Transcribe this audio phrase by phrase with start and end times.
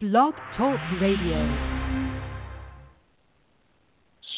[0.00, 1.86] Blog Talk Radio.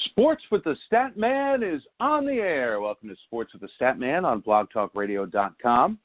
[0.04, 2.78] Sports with the Stat Man is on the air.
[2.78, 5.98] Welcome to Sports with the Stat Man on blogtalkradio.com.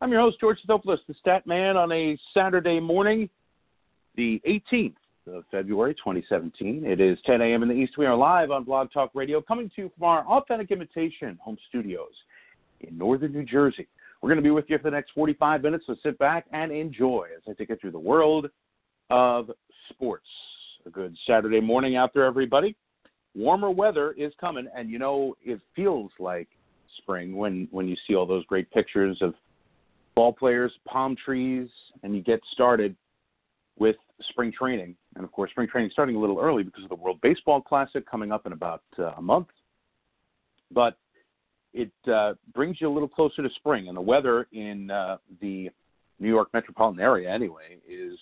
[0.00, 3.30] I'm your host, George Sithopoulos, the Stat Man, on a Saturday morning,
[4.16, 4.96] the 18th
[5.28, 6.84] of February 2017.
[6.84, 7.62] It is 10 a.m.
[7.62, 7.96] in the East.
[7.96, 11.58] We are live on Blog Talk Radio, coming to you from our Authentic Imitation home
[11.68, 12.12] studios
[12.80, 13.86] in northern New Jersey.
[14.20, 16.72] We're going to be with you for the next 45 minutes, so sit back and
[16.72, 18.48] enjoy as I take you through the world
[19.10, 19.50] of
[19.90, 20.26] sports.
[20.86, 22.76] A good Saturday morning out there, everybody.
[23.34, 26.48] Warmer weather is coming, and you know, it feels like
[26.98, 29.34] spring when, when you see all those great pictures of
[30.14, 31.68] ball players, palm trees,
[32.02, 32.96] and you get started
[33.78, 33.96] with
[34.30, 34.96] spring training.
[35.14, 38.08] And of course, spring training starting a little early because of the World Baseball Classic
[38.08, 39.48] coming up in about uh, a month.
[40.72, 40.96] But
[41.74, 45.70] it uh, brings you a little closer to spring, and the weather in uh, the
[46.18, 48.18] New York metropolitan area, anyway, is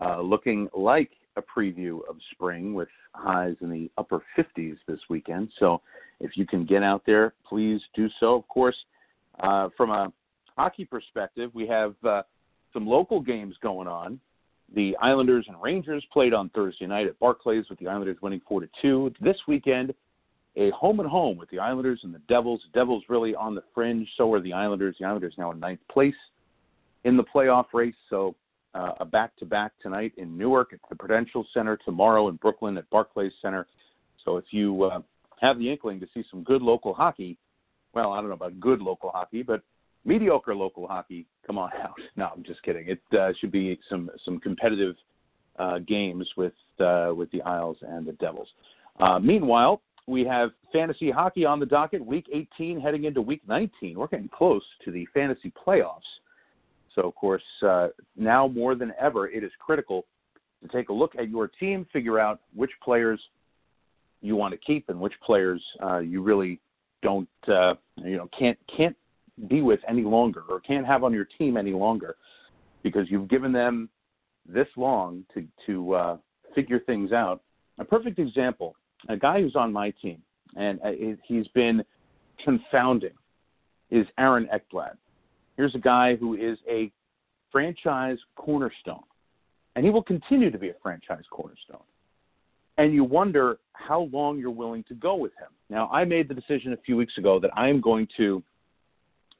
[0.00, 5.50] uh, looking like a preview of spring with highs in the upper 50s this weekend.
[5.58, 5.80] So
[6.20, 8.36] if you can get out there, please do so.
[8.36, 8.76] Of course,
[9.40, 10.12] uh, from a
[10.56, 12.22] hockey perspective, we have uh,
[12.72, 14.20] some local games going on.
[14.74, 18.60] The Islanders and Rangers played on Thursday night at Barclays with the Islanders winning 4
[18.60, 19.14] to 2.
[19.20, 19.94] This weekend,
[20.56, 22.60] a home and home with the Islanders and the Devils.
[22.72, 24.08] The Devils really on the fringe.
[24.16, 24.96] So are the Islanders.
[24.98, 26.14] The Islanders now in ninth place
[27.04, 27.94] in the playoff race.
[28.08, 28.34] So
[28.74, 31.78] uh, a back-to-back tonight in Newark at the Prudential Center.
[31.84, 33.66] Tomorrow in Brooklyn at Barclays Center.
[34.24, 35.00] So if you uh,
[35.40, 37.36] have the inkling to see some good local hockey,
[37.94, 39.62] well, I don't know about good local hockey, but
[40.04, 41.94] mediocre local hockey, come on out.
[42.16, 42.88] No, I'm just kidding.
[42.88, 44.96] It uh, should be some some competitive
[45.58, 48.48] uh, games with uh, with the Isles and the Devils.
[49.00, 53.98] Uh, meanwhile, we have fantasy hockey on the docket, week 18 heading into week 19.
[53.98, 56.00] We're getting close to the fantasy playoffs.
[56.94, 60.06] So, of course, uh, now more than ever, it is critical
[60.62, 63.20] to take a look at your team, figure out which players
[64.22, 66.60] you want to keep and which players uh, you really
[67.02, 68.96] don't, uh, you know, can't can't
[69.48, 72.16] be with any longer or can't have on your team any longer
[72.82, 73.88] because you've given them
[74.48, 76.16] this long to to uh,
[76.54, 77.42] figure things out.
[77.78, 78.76] A perfect example
[79.08, 80.22] a guy who's on my team,
[80.56, 80.92] and uh,
[81.24, 81.84] he's been
[82.44, 83.12] confounding,
[83.90, 84.96] is Aaron Ekblad.
[85.56, 86.90] Here's a guy who is a
[87.52, 89.04] franchise cornerstone,
[89.76, 91.82] and he will continue to be a franchise cornerstone.
[92.76, 95.48] And you wonder how long you're willing to go with him.
[95.70, 98.42] Now, I made the decision a few weeks ago that I am going to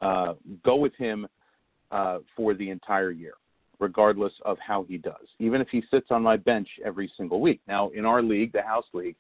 [0.00, 1.26] uh, go with him
[1.90, 3.34] uh, for the entire year
[3.80, 7.60] regardless of how he does, even if he sits on my bench every single week.
[7.66, 9.16] Now, in our league, the house league,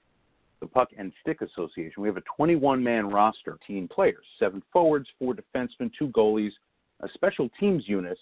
[0.60, 5.08] the Puck and Stick Association, we have a 21 man roster, team players, seven forwards,
[5.18, 6.52] four defensemen, two goalies,
[7.00, 8.18] a special teams unit,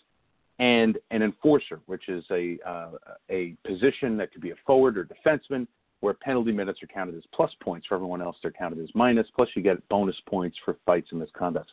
[0.59, 2.93] and an enforcer, which is a, uh,
[3.31, 5.67] a position that could be a forward or defenseman,
[6.01, 7.87] where penalty minutes are counted as plus points.
[7.87, 9.27] For everyone else, they're counted as minus.
[9.35, 11.67] plus you get bonus points for fights and misconducts.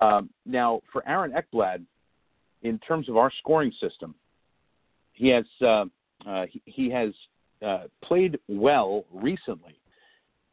[0.00, 1.84] Um, now, for Aaron Ekblad,
[2.62, 4.14] in terms of our scoring system,
[5.12, 5.84] he has uh,
[6.26, 7.12] uh, he, he, has
[7.64, 9.78] uh, played well recently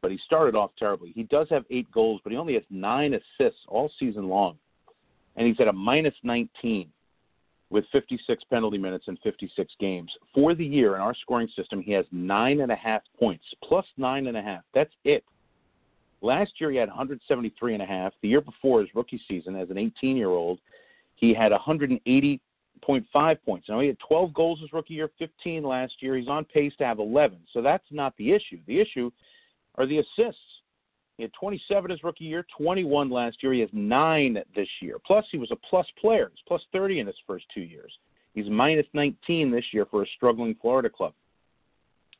[0.05, 1.11] but he started off terribly.
[1.15, 4.55] He does have eight goals, but he only has nine assists all season long.
[5.35, 6.89] And he's at a minus 19
[7.69, 10.11] with 56 penalty minutes in 56 games.
[10.33, 13.85] For the year in our scoring system, he has nine and a half points, plus
[13.97, 14.61] nine and a half.
[14.73, 15.23] That's it.
[16.21, 18.13] Last year, he had 173 and a half.
[18.21, 20.59] The year before his rookie season, as an 18 year old,
[21.15, 22.39] he had 180.5
[23.45, 23.69] points.
[23.69, 26.15] Now, he had 12 goals his rookie year, 15 last year.
[26.15, 27.39] He's on pace to have 11.
[27.53, 28.59] So that's not the issue.
[28.67, 29.11] The issue
[29.75, 30.41] are the assists.
[31.17, 33.53] He had 27 his rookie year, 21 last year.
[33.53, 34.97] He has nine this year.
[35.05, 36.29] Plus, he was a plus player.
[36.33, 37.91] He's plus 30 in his first two years.
[38.33, 41.13] He's minus 19 this year for a struggling Florida club.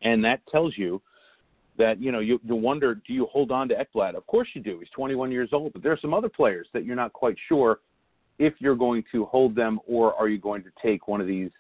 [0.02, 1.02] And that tells you
[1.78, 4.16] that, you know, you, you wonder do you hold on to Ekblad?
[4.16, 4.80] Of course you do.
[4.80, 5.74] He's 21 years old.
[5.74, 7.80] But there are some other players that you're not quite sure
[8.40, 11.52] if you're going to hold them or are you going to take one of these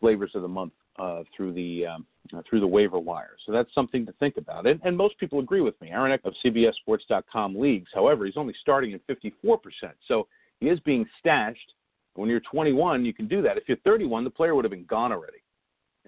[0.00, 3.36] flavors of the month uh, through the um, uh, through the waiver wire.
[3.44, 4.66] So that's something to think about.
[4.66, 5.90] And, and most people agree with me.
[5.90, 9.58] Aaron Eck of CBSSports.com leagues, however, he's only starting at 54%.
[10.06, 10.26] So
[10.60, 11.72] he is being stashed.
[12.14, 13.56] When you're 21, you can do that.
[13.56, 15.38] If you're 31, the player would have been gone already.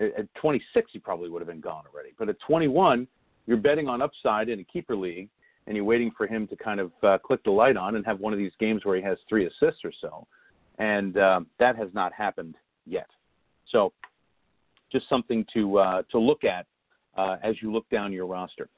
[0.00, 2.10] At 26, he probably would have been gone already.
[2.18, 3.06] But at 21,
[3.46, 5.28] you're betting on upside in a keeper league,
[5.66, 8.20] and you're waiting for him to kind of uh, click the light on and have
[8.20, 10.26] one of these games where he has three assists or so.
[10.78, 12.54] And uh, that has not happened
[12.86, 13.08] yet.
[13.70, 13.92] So
[14.90, 16.66] just something to uh, to look at
[17.16, 18.68] uh, as you look down your roster.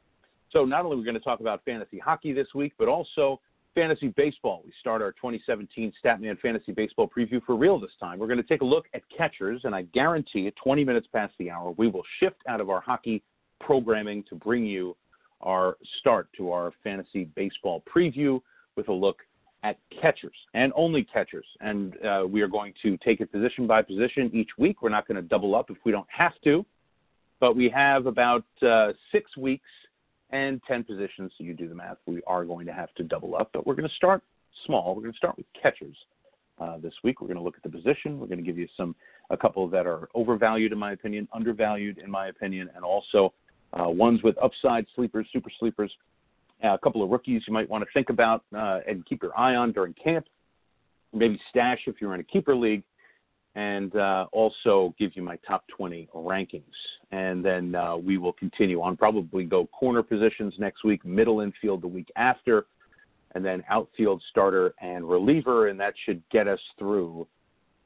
[0.52, 3.40] So not only are we going to talk about fantasy hockey this week, but also
[3.74, 4.62] fantasy baseball.
[4.64, 8.18] We start our 2017 Statman Fantasy Baseball preview for real this time.
[8.18, 11.34] We're going to take a look at catchers, and I guarantee at 20 minutes past
[11.38, 13.22] the hour, we will shift out of our hockey
[13.60, 14.96] programming to bring you
[15.40, 18.40] our start to our fantasy baseball preview
[18.76, 19.18] with a look
[19.62, 21.46] at catchers and only catchers.
[21.60, 24.82] And uh, we are going to take it position by position each week.
[24.82, 26.64] We're not going to double up if we don't have to,
[27.40, 29.68] but we have about uh, six weeks
[30.30, 31.32] and 10 positions.
[31.36, 31.98] So you do the math.
[32.06, 34.22] We are going to have to double up, but we're going to start
[34.66, 34.94] small.
[34.94, 35.96] We're going to start with catchers.
[36.58, 38.20] Uh, this week, we're going to look at the position.
[38.20, 38.94] We're going to give you some
[39.30, 43.32] a couple that are overvalued in my opinion, undervalued in my opinion, and also
[43.72, 45.90] uh, ones with upside sleepers, super sleepers,
[46.62, 49.54] a couple of rookies you might want to think about uh, and keep your eye
[49.54, 50.26] on during camp.
[51.12, 52.84] Maybe stash if you're in a keeper league,
[53.56, 56.62] and uh, also give you my top 20 rankings.
[57.10, 58.96] And then uh, we will continue on.
[58.96, 62.66] Probably go corner positions next week, middle infield the week after,
[63.34, 67.26] and then outfield starter and reliever, and that should get us through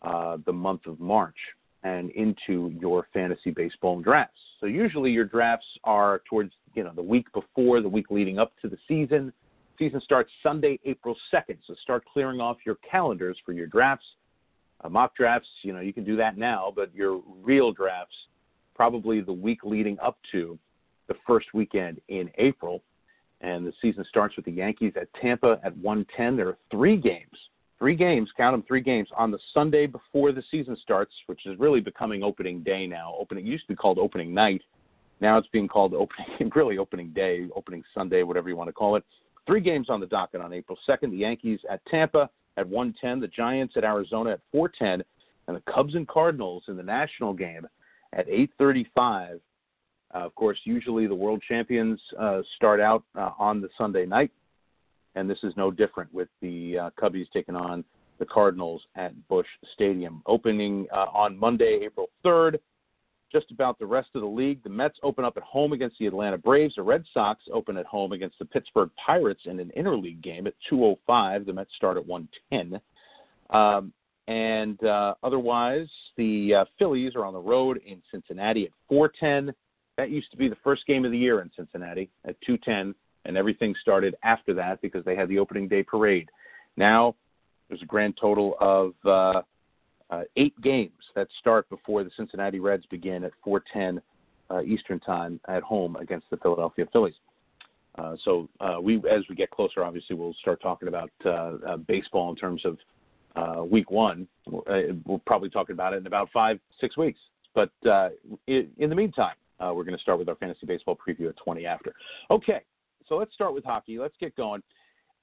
[0.03, 1.37] uh, the month of March
[1.83, 4.41] and into your fantasy baseball drafts.
[4.61, 8.53] So usually your drafts are towards you know the week before, the week leading up
[8.63, 9.33] to the season.
[9.79, 11.59] Season starts Sunday, April 2nd.
[11.67, 14.07] So start clearing off your calendars for your drafts.
[14.85, 18.15] Uh, mock drafts, you know, you can do that now, but your real drafts
[18.77, 20.59] probably the week leading up to
[21.09, 22.83] the first weekend in April.
[23.41, 26.37] And the season starts with the Yankees at Tampa at 110.
[26.37, 27.37] There are three games
[27.79, 31.59] three games, count them three games on the Sunday before the season starts, which is
[31.59, 33.15] really becoming opening day now.
[33.19, 34.63] Opening it used to be called opening night.
[35.21, 38.97] Now it's being called opening really opening day, opening Sunday, whatever you want to call
[38.97, 39.05] it.
[39.47, 41.11] Three games on the docket on April 2nd.
[41.11, 45.05] The Yankees at Tampa at 110, the Giants at Arizona at 410,
[45.47, 47.67] and the Cubs and Cardinals in the national game
[48.13, 49.41] at 835.
[50.15, 54.31] Uh, of course, usually the world champions uh, start out uh, on the Sunday night
[55.15, 57.85] and this is no different with the uh, Cubbies taking on
[58.19, 60.23] the Cardinals at Busch Stadium.
[60.27, 62.59] Opening uh, on Monday, April 3rd.
[63.35, 66.07] Just about the rest of the league, the Mets open up at home against the
[66.07, 66.77] Atlanta Braves.
[66.77, 70.55] The Red Sox open at home against the Pittsburgh Pirates in an interleague game at
[70.71, 71.45] 2:05.
[71.45, 72.81] The Mets start at 110.
[73.51, 73.93] Um,
[74.29, 79.53] and uh, otherwise, the uh, Phillies are on the road in Cincinnati at 4:10.
[79.97, 82.95] That used to be the first game of the year in Cincinnati at 2:10
[83.25, 86.29] and everything started after that because they had the opening day parade.
[86.77, 87.17] Now
[87.69, 89.43] there's a grand total of uh,
[90.11, 94.01] uh, eight games that start before the Cincinnati Reds begin at 4:10
[94.51, 97.15] uh, Eastern Time at home against the Philadelphia Phillies.
[97.97, 102.31] Uh, so uh, we, as we get closer, obviously we'll start talking about uh, baseball
[102.31, 104.27] in terms of Week One.
[104.47, 107.19] we'll probably talk about it in about five, six weeks.
[107.55, 107.71] But
[108.47, 111.95] in the meantime, we're going to start with our fantasy baseball preview at 20 after.
[112.31, 112.63] Okay,
[113.09, 113.99] so let's start with hockey.
[113.99, 114.63] Let's get going.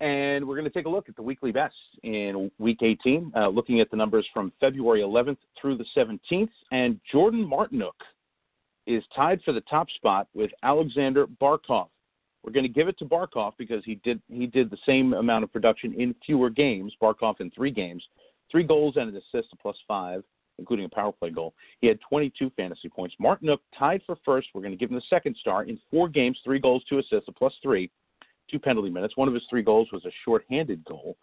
[0.02, 3.48] And we're going to take a look at the weekly best in week 18, uh,
[3.50, 6.50] looking at the numbers from February 11th through the 17th.
[6.72, 7.92] And Jordan Martinook
[8.88, 11.90] is tied for the top spot with Alexander Barkov.
[12.44, 15.44] We're going to give it to Barkov because he did he did the same amount
[15.44, 16.92] of production in fewer games.
[17.00, 18.04] Barkov in three games,
[18.50, 20.24] three goals and an assist, a plus five,
[20.58, 21.54] including a power play goal.
[21.80, 23.16] He had 22 fantasy points.
[23.22, 24.48] Martinook tied for first.
[24.56, 27.28] We're going to give him the second star in four games, three goals, two assists,
[27.28, 27.92] a plus three,
[28.52, 29.18] two penalty minutes.
[29.18, 31.16] One of his three goals was a shorthanded goal.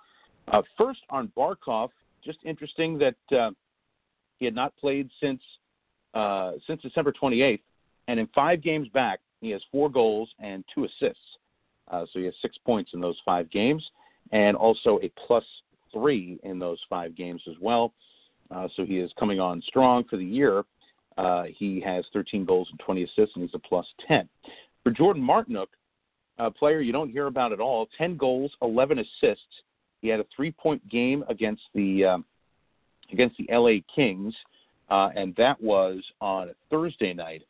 [0.48, 1.90] Uh, first on Barkov,
[2.24, 3.50] just interesting that uh,
[4.38, 5.40] he had not played since
[6.14, 7.60] uh, since December 28th,
[8.08, 11.22] and in five games back, he has four goals and two assists.
[11.90, 13.86] Uh, so he has six points in those five games,
[14.32, 15.44] and also a plus
[15.92, 17.92] three in those five games as well.
[18.50, 20.64] Uh, so he is coming on strong for the year.
[21.18, 24.28] Uh, he has 13 goals and 20 assists, and he's a plus 10.
[24.82, 25.66] For Jordan Martinook,
[26.38, 29.44] a player you don't hear about at all, 10 goals, 11 assists.
[30.00, 32.18] He had a three-point game against the uh,
[33.12, 34.34] against the LA Kings,
[34.90, 37.42] uh, and that was on Thursday night.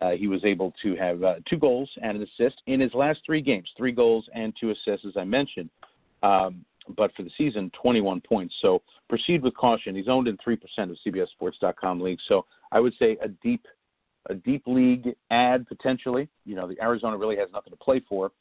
[0.00, 3.20] Uh, he was able to have uh, two goals and an assist in his last
[3.24, 5.70] three games, three goals and two assists, as I mentioned.
[6.22, 6.64] Um,
[6.96, 8.54] but for the season, 21 points.
[8.60, 9.94] So proceed with caution.
[9.94, 12.22] He's owned in 3% of CBSSports.com leagues.
[12.28, 13.66] So I would say a deep,
[14.30, 16.28] a deep league ad potentially.
[16.44, 18.32] You know, the Arizona really has nothing to play for.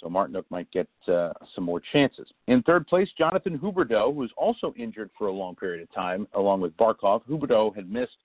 [0.00, 2.26] So Martinook might get uh, some more chances.
[2.48, 6.26] In third place, Jonathan Huberdeau, who was also injured for a long period of time,
[6.34, 7.22] along with Barkov.
[7.28, 8.16] Huberdeau had missed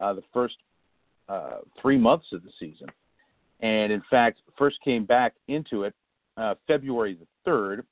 [0.00, 0.56] uh, the first
[1.28, 2.86] uh, three months of the season,
[3.60, 5.94] and in fact, first came back into it
[6.36, 7.82] uh, February the 3rd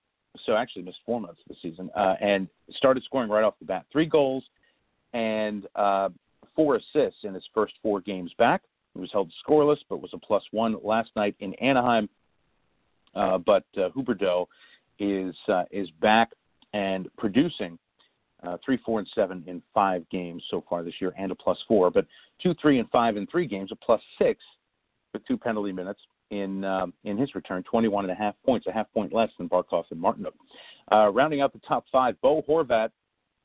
[0.44, 3.64] so actually missed four months of the season, uh, and started scoring right off the
[3.64, 3.86] bat.
[3.92, 4.44] Three goals
[5.12, 6.08] and uh,
[6.54, 8.62] four assists in his first four games back.
[8.94, 12.08] He was held scoreless, but was a plus one last night in Anaheim.
[13.14, 14.46] Uh, but uh, Huberdeau
[14.98, 16.30] is uh, is back
[16.72, 17.78] and producing
[18.44, 21.58] uh, three, four, and seven in five games so far this year, and a plus
[21.66, 21.90] four.
[21.90, 22.06] But
[22.42, 24.40] two, three, and five in three games, a plus six
[25.12, 28.72] with two penalty minutes in um, in his return, 21 and a half points, a
[28.72, 30.34] half point less than Barkov and Martinook.
[30.92, 32.90] Uh, rounding out the top five, Bo Horvat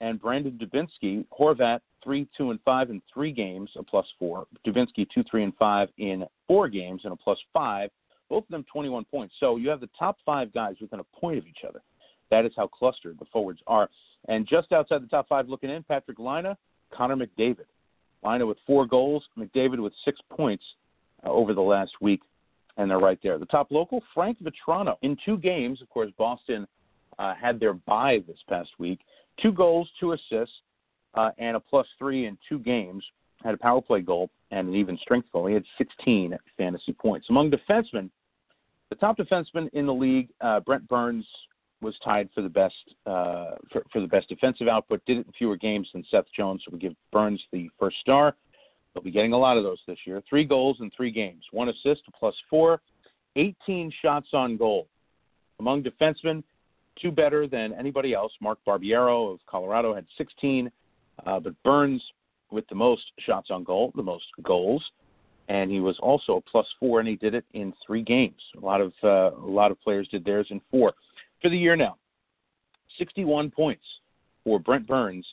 [0.01, 1.25] and Brandon Dubinsky.
[1.38, 4.46] Horvat three, two, and five in three games, a plus four.
[4.65, 7.89] Dubinsky two, three, and five in four games, and a plus five.
[8.29, 9.34] Both of them 21 points.
[9.39, 11.82] So you have the top five guys within a point of each other.
[12.29, 13.89] That is how clustered the forwards are.
[14.27, 16.56] And just outside the top five looking in, Patrik Laine,
[16.94, 17.65] Connor McDavid.
[18.24, 20.63] Laine with four goals, McDavid with six points
[21.25, 22.22] uh, over the last week,
[22.77, 23.38] and they're right there.
[23.38, 24.96] The top local, Frank Vatrano.
[25.01, 26.68] In two games, of course, Boston
[27.18, 29.00] uh, had their bye this past week.
[29.41, 30.56] Two goals, two assists,
[31.13, 33.04] uh, and a plus three in two games.
[33.44, 35.48] Had a power play goal and an even strength goal.
[35.48, 37.28] He had 16 fantasy points.
[37.30, 38.10] Among defensemen,
[38.89, 41.25] the top defenseman in the league, uh, Brent Burns,
[41.82, 42.75] was tied for the best
[43.06, 45.01] uh, for, for, the best defensive output.
[45.06, 48.36] Did it in fewer games than Seth Jones, so we give Burns the first star.
[48.94, 50.22] He'll be getting a lot of those this year.
[50.28, 52.82] Three goals in three games, one assist, a plus four,
[53.36, 54.88] 18 shots on goal.
[55.60, 56.44] Among defensemen,
[57.01, 58.34] two better than anybody else.
[58.42, 60.72] Mark Barberio of Colorado had 16,
[61.26, 62.04] uh, but Burns
[62.52, 64.84] with the most shots on goal, the most goals,
[65.48, 68.42] and he was also a plus four, and he did it in three games.
[68.62, 70.94] A lot of uh, a lot of players did theirs in four
[71.42, 71.98] for the year now.
[72.98, 73.84] 61 points
[74.44, 75.26] for Brent Burns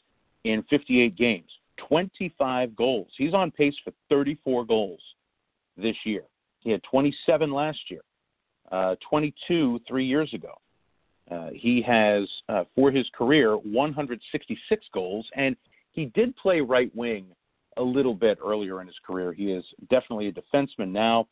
[0.44, 1.50] in 58 games,
[1.88, 3.08] 25 goals.
[3.16, 5.00] He's on pace for 34 goals
[5.76, 6.22] this year.
[6.60, 8.02] He had 27 last year,
[8.72, 10.54] uh, 22 three years ago.
[11.30, 15.56] Uh, he has, uh, for his career, 166 goals, and
[15.96, 17.26] he did play right wing
[17.76, 19.32] a little bit earlier in his career.
[19.32, 21.26] He is definitely a defenseman now,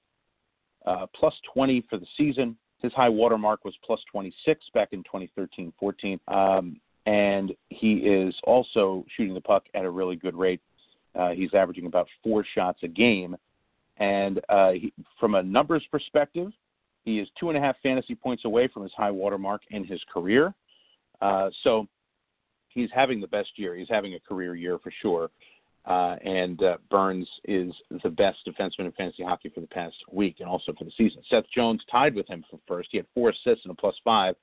[0.84, 5.02] uh, plus 20 for the season, his high water mark was plus 26 back in
[5.04, 6.20] 2013 14.
[6.28, 10.60] Um, and he is also shooting the puck at a really good rate.
[11.14, 13.36] Uh, he's averaging about four shots a game.
[13.96, 16.52] And uh, he, from a numbers perspective,
[17.04, 19.84] he is two and a half fantasy points away from his high water mark in
[19.84, 20.54] his career.
[21.22, 21.86] Uh, so
[22.74, 23.74] he's having the best year.
[23.74, 25.30] He's having a career year for sure.
[25.86, 30.36] Uh, and uh, Burns is the best defenseman in fantasy hockey for the past week
[30.40, 31.22] and also for the season.
[31.28, 32.88] Seth Jones tied with him for first.
[32.90, 34.34] He had four assists and a plus five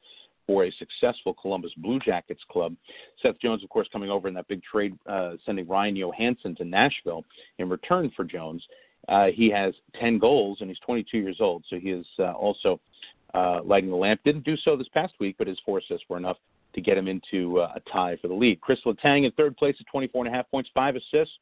[0.46, 2.76] for a successful Columbus Blue Jackets club.
[3.22, 6.66] Seth Jones, of course, coming over in that big trade, uh, sending Ryan Johansen to
[6.66, 7.26] Nashville
[7.58, 8.64] in return for Jones.
[9.08, 12.80] Uh, he has 10 goals and he's 22 years old, so he is uh, also
[13.34, 14.22] uh, lighting the lamp.
[14.24, 16.38] Didn't do so this past week, but his four assists were enough
[16.74, 18.62] to get him into uh, a tie for the lead.
[18.62, 21.36] Chris Letang in third place at 24 and a half points, five assists,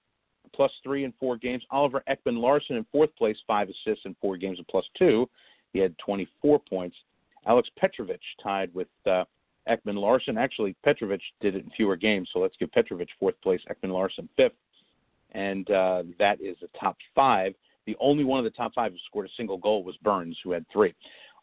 [0.54, 1.64] plus three in four games.
[1.72, 5.30] Oliver Ekman-Larsson in fourth place, five assists in four games, and plus two.
[5.74, 6.96] He had 24 points.
[7.46, 9.24] Alex Petrovic tied with uh,
[9.70, 10.38] Ekman-Larsson.
[10.38, 14.54] Actually, Petrovic did it in fewer games, so let's give Petrovic fourth place, Ekman-Larsson fifth.
[15.32, 17.54] And uh, that is the top five.
[17.86, 20.52] The only one of the top five who scored a single goal was Burns, who
[20.52, 20.94] had three.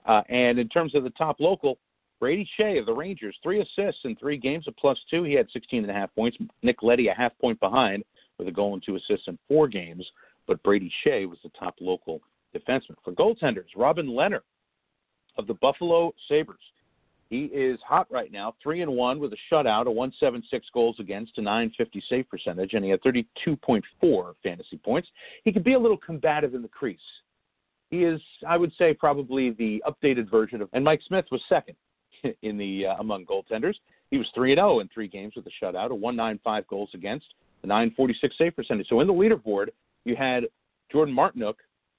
[0.07, 1.79] Uh, and in terms of the top local,
[2.19, 5.23] Brady Skjei of the Rangers, three assists in three games, a plus two.
[5.23, 6.37] He had 16 and a half points.
[6.63, 8.05] Nick Leddy, a half point behind
[8.39, 10.07] with a goal and two assists in four games.
[10.47, 12.21] But Brady Skjei was the top local
[12.55, 12.97] defenseman.
[13.05, 14.41] For goaltenders, Robin Lehner
[15.37, 16.61] of the Buffalo Sabres.
[17.29, 21.37] He is hot right now, three and one with a shutout, a 176 goals against,
[21.39, 25.09] a 950 save percentage, and he had 32.4 fantasy points.
[25.45, 27.01] He could be a little combative in the crease.
[27.91, 30.69] He is, I would say, probably the updated version of.
[30.73, 31.77] And Mike Smith was second
[32.43, 33.75] in the uh, among goaltenders.
[34.11, 37.27] He was 3 0 in three games with a shutout, a 195 goals against,
[37.63, 38.89] a 946 save percentage.
[38.89, 39.69] So in the leaderboard,
[40.05, 40.45] you had
[40.93, 41.55] Jordan Martinook,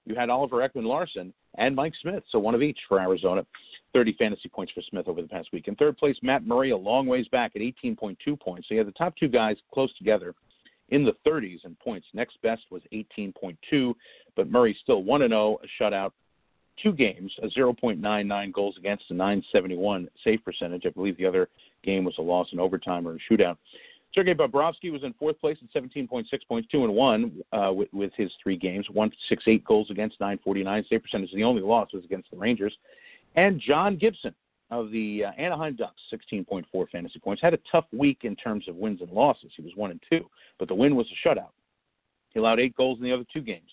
[0.05, 2.23] you had Oliver Ekman-Larsson, and Mike Smith.
[2.31, 3.45] So one of each for Arizona.
[3.93, 5.67] 30 fantasy points for Smith over the past week.
[5.67, 8.67] In third place, Matt Murray, a long ways back at 18.2 points.
[8.67, 10.35] So you had the top two guys close together
[10.89, 12.07] in the 30s in points.
[12.13, 13.93] Next best was 18.2,
[14.35, 16.11] but Murray still 1 0, a shutout,
[16.81, 20.83] two games, a 0.99 goals against, a 971 save percentage.
[20.85, 21.49] I believe the other
[21.83, 23.57] game was a loss in overtime or a shootout.
[24.13, 28.11] Sergei Bobrovsky was in fourth place at 17.6 points, two and one uh, with, with,
[28.15, 31.31] his three games, 168 goals against, 949 save percentage.
[31.33, 32.75] The only loss was against the Rangers.
[33.35, 34.33] And John Gibson
[34.71, 38.75] of the uh, Anaheim Ducks, 16.4 fantasy points, had a tough week in terms of
[38.75, 39.51] wins and losses.
[39.55, 41.51] He was one and two, but the win was a shutout.
[42.33, 43.69] He allowed eight goals in the other two games.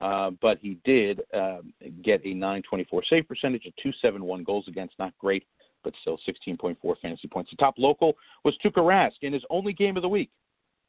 [0.00, 1.72] Uh, but he did um,
[2.02, 5.46] get a 924 save percentage, a 271 goals against, not great,
[5.82, 7.50] but still 16.4 fantasy points.
[7.50, 10.30] The top local was Tuukka Rask in his only game of the week.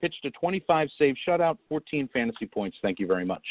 [0.02, 2.78] Pitched a 25 save shutout, 14 fantasy points.
[2.82, 3.46] Thank you very much.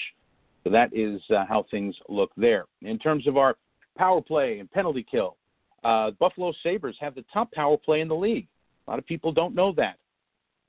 [0.64, 2.64] So that is uh, how things look there.
[2.82, 3.56] In terms of our
[3.96, 5.36] power play and penalty kill,
[5.84, 8.48] Uh, Buffalo Sabres have the top power play in the league.
[8.86, 9.98] A lot of people don't know that.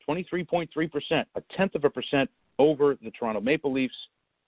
[0.07, 3.95] 23.3%, a tenth of a percent over the Toronto Maple Leafs,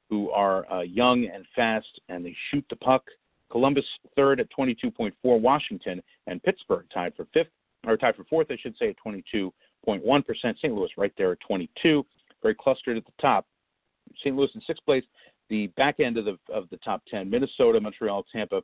[0.09, 3.03] who are uh, young and fast and they shoot the puck.
[3.49, 3.85] Columbus
[4.15, 7.47] third at 22.4, Washington and Pittsburgh tied for fifth,
[7.85, 9.53] or tied for fourth, I should say, at 22.1%.
[10.57, 10.73] St.
[10.73, 12.05] Louis right there at 22,
[12.41, 13.45] very clustered at the top.
[14.19, 14.35] St.
[14.35, 15.03] Louis in sixth place.
[15.49, 18.61] The back end of the of the top 10, Minnesota, Montreal, Tampa,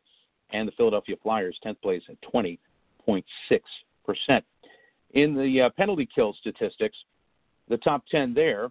[0.53, 3.23] and the Philadelphia Flyers, 10th place at 20.6%.
[5.11, 6.97] In the uh, penalty kill statistics,
[7.69, 8.69] the top 10 there,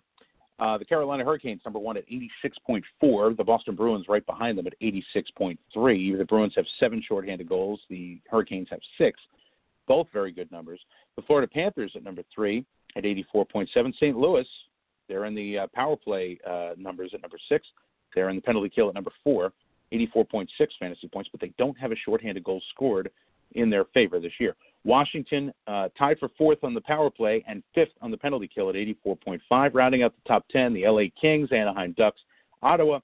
[0.59, 3.37] uh, the Carolina Hurricanes, number one at 86.4.
[3.37, 5.57] The Boston Bruins right behind them at 86.3.
[6.19, 7.81] The Bruins have seven shorthanded goals.
[7.89, 9.21] The Hurricanes have six.
[9.89, 10.81] Both very good numbers.
[11.17, 12.65] The Florida Panthers at number three
[12.97, 13.95] at 84.7.
[13.95, 14.17] St.
[14.17, 14.47] Louis,
[15.09, 17.67] they're in the uh, power play uh, numbers at number six.
[18.15, 19.53] They're in the penalty kill at number four,
[19.93, 23.11] 84.6 fantasy points, but they don't have a shorthanded goal scored
[23.53, 24.55] in their favor this year.
[24.85, 28.69] Washington uh, tied for fourth on the power play and fifth on the penalty kill
[28.69, 29.75] at 84.5.
[29.75, 32.21] Rounding out the top 10, the LA Kings, Anaheim Ducks,
[32.63, 32.99] Ottawa,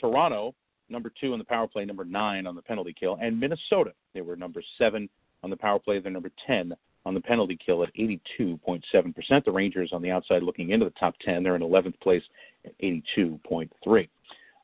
[0.00, 0.54] Toronto,
[0.88, 3.92] number two on the power play, number nine on the penalty kill, and Minnesota.
[4.14, 5.08] They were number seven
[5.42, 5.98] on the power play.
[6.00, 6.74] They're number 10
[7.06, 9.44] on the penalty kill at 82.7%.
[9.44, 11.42] The Rangers on the outside looking into the top 10.
[11.42, 12.22] They're in 11th place
[12.64, 14.08] at 82.3.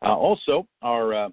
[0.03, 1.29] Uh, also, our uh,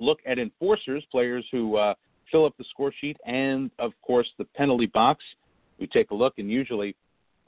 [0.00, 1.94] look at enforcers, players who uh,
[2.30, 5.24] fill up the score sheet, and of course the penalty box.
[5.78, 6.96] We take a look, and usually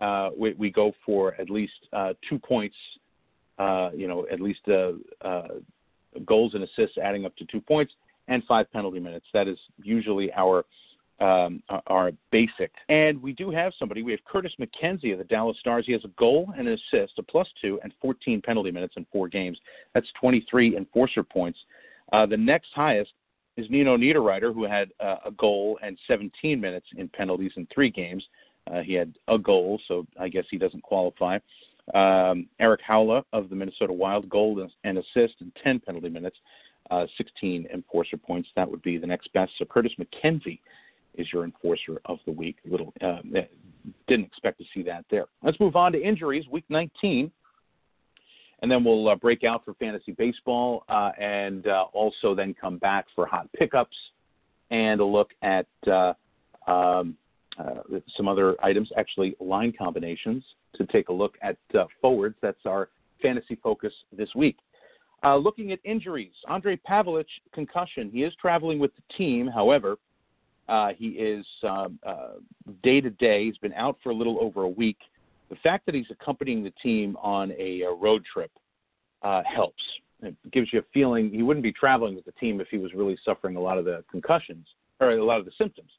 [0.01, 2.77] uh, we, we, go for at least uh, two points.
[3.59, 5.49] Uh, you know, at least uh, uh,
[6.25, 7.93] goals and assists adding up to two points,
[8.29, 9.27] and five penalty minutes.
[9.35, 10.65] That is usually our
[11.21, 12.73] um, are basic.
[12.89, 14.03] And we do have somebody.
[14.03, 15.85] We have Curtis McKenzie of the Dallas Stars.
[15.87, 19.07] He has a goal and an assist, a plus two, and 14 penalty minutes in
[19.13, 19.59] four games.
[19.95, 21.59] That's 23 enforcer points.
[22.13, 23.13] Uh, the next highest
[23.61, 27.91] is Nino Niederreiter, who had uh, a goal and 17 minutes in penalties in three
[27.91, 28.25] games.
[28.71, 31.39] Uh, he had a goal, so I guess he doesn't qualify.
[31.95, 36.37] Um, Erik Haula of the Minnesota Wild, goal and assist in 10 penalty minutes,
[36.91, 38.49] uh, 16 enforcer points.
[38.57, 39.53] That would be the next best.
[39.59, 40.61] So Curtis McKenzie
[41.15, 42.57] is your enforcer of the week.
[42.65, 43.19] Little uh,
[44.07, 45.27] didn't expect to see that there.
[45.43, 46.47] Let's move on to injuries.
[46.49, 47.31] Week 19
[48.63, 52.79] and then we'll uh, break out for fantasy baseball uh, and uh, also then come
[52.79, 53.97] back for hot pickups
[54.71, 56.13] and a look at uh,
[56.67, 57.17] um,
[57.59, 60.45] uh, some other items, actually line combinations,
[60.75, 62.37] to take a look at uh, forwards.
[62.41, 64.57] That's our fantasy focus this week.
[65.25, 68.11] looking at injuries, Andre Pavelec, concussion.
[68.13, 69.47] He is traveling with the team.
[69.49, 69.97] However,
[70.97, 71.45] he is
[72.83, 73.47] day to day.
[73.47, 74.99] He's been out for a little over a week
[75.51, 78.51] the fact that he's accompanying the team on a, a road trip
[79.23, 79.83] uh, helps.
[80.23, 82.95] It gives you a feeling he wouldn't be traveling with the team if he was
[82.95, 84.67] really suffering a lot of the concussions
[85.01, 85.91] or a lot of the symptoms.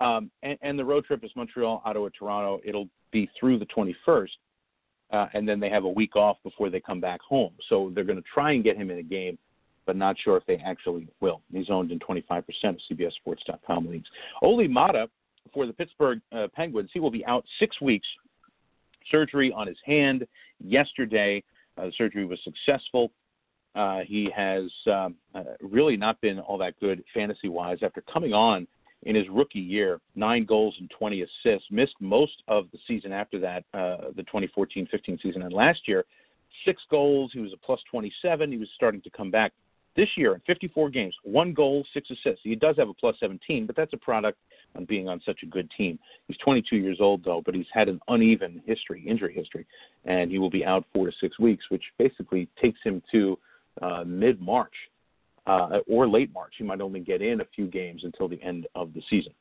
[0.00, 2.60] Um, and, and, the road trip is Montreal, Ottawa, Toronto.
[2.64, 4.28] It'll be through the 21st,
[5.12, 7.52] uh, and then they have a week off before they come back home.
[7.68, 9.38] So they're going to try and get him in a game,
[9.86, 11.40] but not sure if they actually will.
[11.52, 14.08] He's owned in 25% of CBSSports.com leagues.
[14.40, 15.08] Olli Maatta
[15.52, 18.06] for the Pittsburgh uh, Penguins, he will be out six weeks
[19.10, 20.26] surgery on his hand
[20.60, 21.42] yesterday.
[21.76, 23.12] Uh, the surgery was successful.
[23.74, 28.32] Uh, he has um, uh, really not been all that good fantasy wise after coming
[28.32, 28.66] on
[29.04, 31.68] in his rookie year, nine goals and 20 assists.
[31.70, 35.42] Missed most of the season after that, uh, the 2014 15 season.
[35.42, 36.04] And last year,
[36.64, 37.30] six goals.
[37.32, 38.50] He was a plus 27.
[38.50, 39.52] He was starting to come back.
[39.98, 42.38] This year, in 54 games, one goal, six assists.
[42.44, 44.38] He does have a plus 17, but that's a product
[44.76, 45.98] on being on such a good team.
[46.28, 49.66] He's 22 years old though, but he's had an uneven history, injury history,
[50.04, 53.40] and he will be out four to six weeks, which basically takes him to
[53.82, 54.72] uh, mid March
[55.48, 56.54] uh, or late March.
[56.56, 59.32] He might only get in a few games until the end of the season.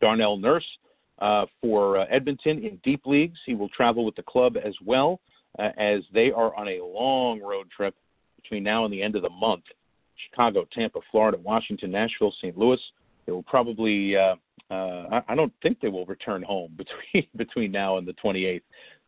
[0.00, 0.78] Darnell Nurse
[1.18, 3.40] uh, for uh, Edmonton in deep leagues.
[3.44, 5.18] He will travel with the club as well
[5.58, 7.96] uh, as they are on a long road trip
[8.40, 9.64] between now and the end of the month.
[10.30, 12.56] Chicago, Tampa, Florida, Washington, Nashville, St.
[12.56, 12.80] Louis,
[13.26, 14.16] they will probably.
[14.16, 14.36] Uh,
[14.70, 18.62] uh, I, I don't think they will return home between between now and the 28th.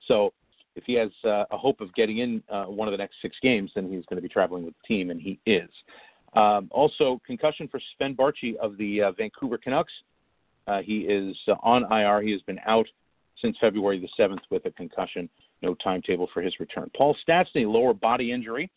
[0.07, 0.33] So
[0.77, 3.37] if he has uh, a hope of getting in uh, one of the next six
[3.43, 5.69] games, then he's going to be traveling with the team, and he is.
[6.35, 9.93] Um, also, concussion for Sven Baertschi of the uh, Vancouver Canucks.
[10.67, 12.23] Uh, he is uh, on IR.
[12.23, 12.87] He has been out
[13.41, 15.29] since February the 7th with a concussion.
[15.63, 16.91] No timetable for his return.
[16.97, 18.65] Paul Stastny, lower body injury.
[18.65, 18.71] Uh,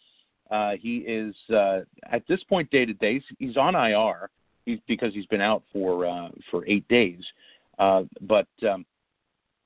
[0.81, 1.79] he is uh,
[2.11, 3.21] at this point day to day.
[3.39, 4.29] He's on IR
[4.87, 7.23] because he's been out for uh, for eight days.
[7.79, 8.85] Uh, but um,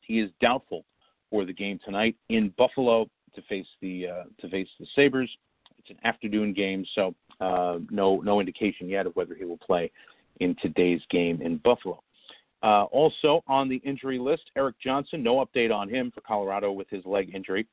[0.01, 0.85] he is doubtful
[1.29, 5.29] for the game tonight in Buffalo to face the uh, to face the Sabres.
[5.77, 9.91] It's an afternoon game, so uh, no no indication yet of whether he will play
[10.39, 12.01] in today's game in Buffalo.
[12.63, 16.89] Uh, also on the injury list, Erik Johnson, no update on him for Colorado with
[16.89, 17.67] his leg injury.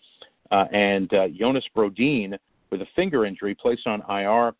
[0.50, 2.36] Uh, and uh, Jonas Brodin
[2.72, 4.52] with a finger injury placed on IR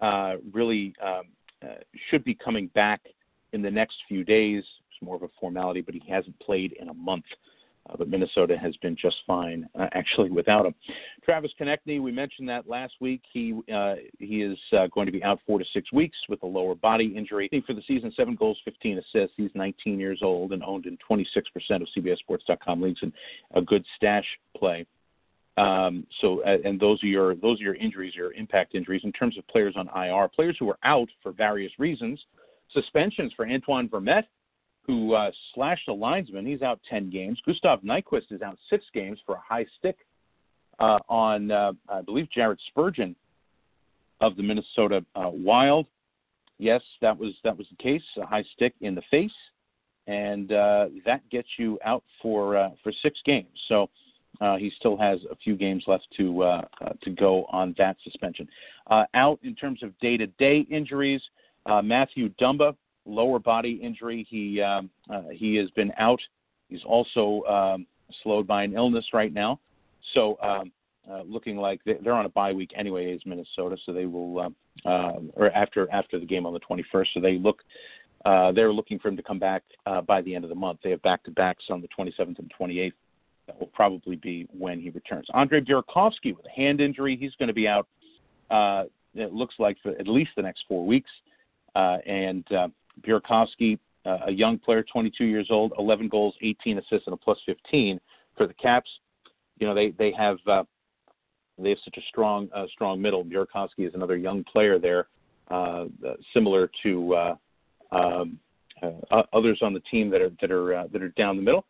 [0.00, 1.22] uh, really um,
[1.64, 3.00] uh, should be coming back
[3.52, 4.62] in the next few days.
[4.90, 7.24] It's more of a formality, but he hasn't played in a month.
[7.88, 10.74] Uh, but Minnesota has been just fine uh, actually without him.
[11.24, 13.22] Travis Konecny, we mentioned that last week.
[13.32, 16.46] He uh, he is uh, going to be out four to six weeks with a
[16.46, 17.48] lower body injury.
[17.66, 19.34] For the season, seven goals, 15 assists.
[19.38, 21.24] He's 19 years old and owned in 26%
[21.70, 23.12] of CBSSports.com leagues and
[23.54, 24.84] a good stash play.
[25.58, 29.02] Um, so, and those are your those are your injuries, your impact injuries.
[29.04, 32.20] In terms of players on IR, players who are out for various reasons,
[32.72, 34.26] suspensions for Antoine Vermette
[34.88, 36.46] who uh, slashed a linesman.
[36.46, 37.38] He's out 10 games.
[37.44, 39.98] Gustav Nyquist is out six games for a high stick
[40.80, 43.14] uh, on, uh, I believe, Jared Spurgeon
[44.22, 45.86] of the Minnesota uh, Wild.
[46.58, 48.02] Yes, that was that was the case.
[48.20, 49.30] A high stick in the face,
[50.08, 53.46] and uh, that gets you out for uh, for six games.
[53.68, 53.88] So
[54.58, 56.62] he still has a few games left to uh
[57.02, 58.48] to go on that suspension.
[59.14, 61.22] out in terms of day-to-day injuries,
[61.82, 62.74] Matthew Dumba
[63.08, 64.26] lower body injury.
[64.28, 66.20] He um, uh, he has been out.
[66.68, 67.86] He's also um,
[68.22, 69.58] slowed by an illness right now.
[70.14, 70.70] So um,
[71.10, 73.76] uh, looking like they're on a bye week anyway, is Minnesota.
[73.86, 77.06] So they will, um, uh, or after after the game on the 21st.
[77.14, 77.62] So they look.
[78.24, 80.80] Uh, they're looking for him to come back uh, by the end of the month.
[80.82, 82.92] They have back to backs on the 27th and 28th.
[83.48, 85.26] That will probably be when he returns.
[85.32, 87.16] Andre Burakovsky with a hand injury.
[87.16, 87.88] He's going to be out.
[88.50, 88.84] Uh,
[89.14, 91.10] it looks like for at least the next four weeks.
[91.74, 92.68] Uh, and uh,
[93.00, 97.38] Burakovsky, uh, a young player, 22 years old, 11 goals, 18 assists, and a plus
[97.46, 97.98] 15
[98.36, 98.90] for the Caps.
[99.58, 100.62] You know, they they have uh,
[101.58, 103.24] they have such a strong uh, strong middle.
[103.24, 105.08] Burakovsky is another young player there,
[105.50, 105.86] uh,
[106.32, 107.34] similar to uh,
[107.92, 108.38] um,
[108.82, 111.64] uh, others on the team that are that are uh, that are down the middle.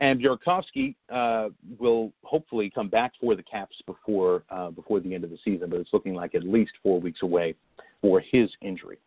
[0.00, 5.24] And Burakovsky uh, will hopefully come back for the Caps before uh, before the end
[5.24, 7.54] of the season, but it's looking like at least four weeks away
[8.00, 8.98] for his injury.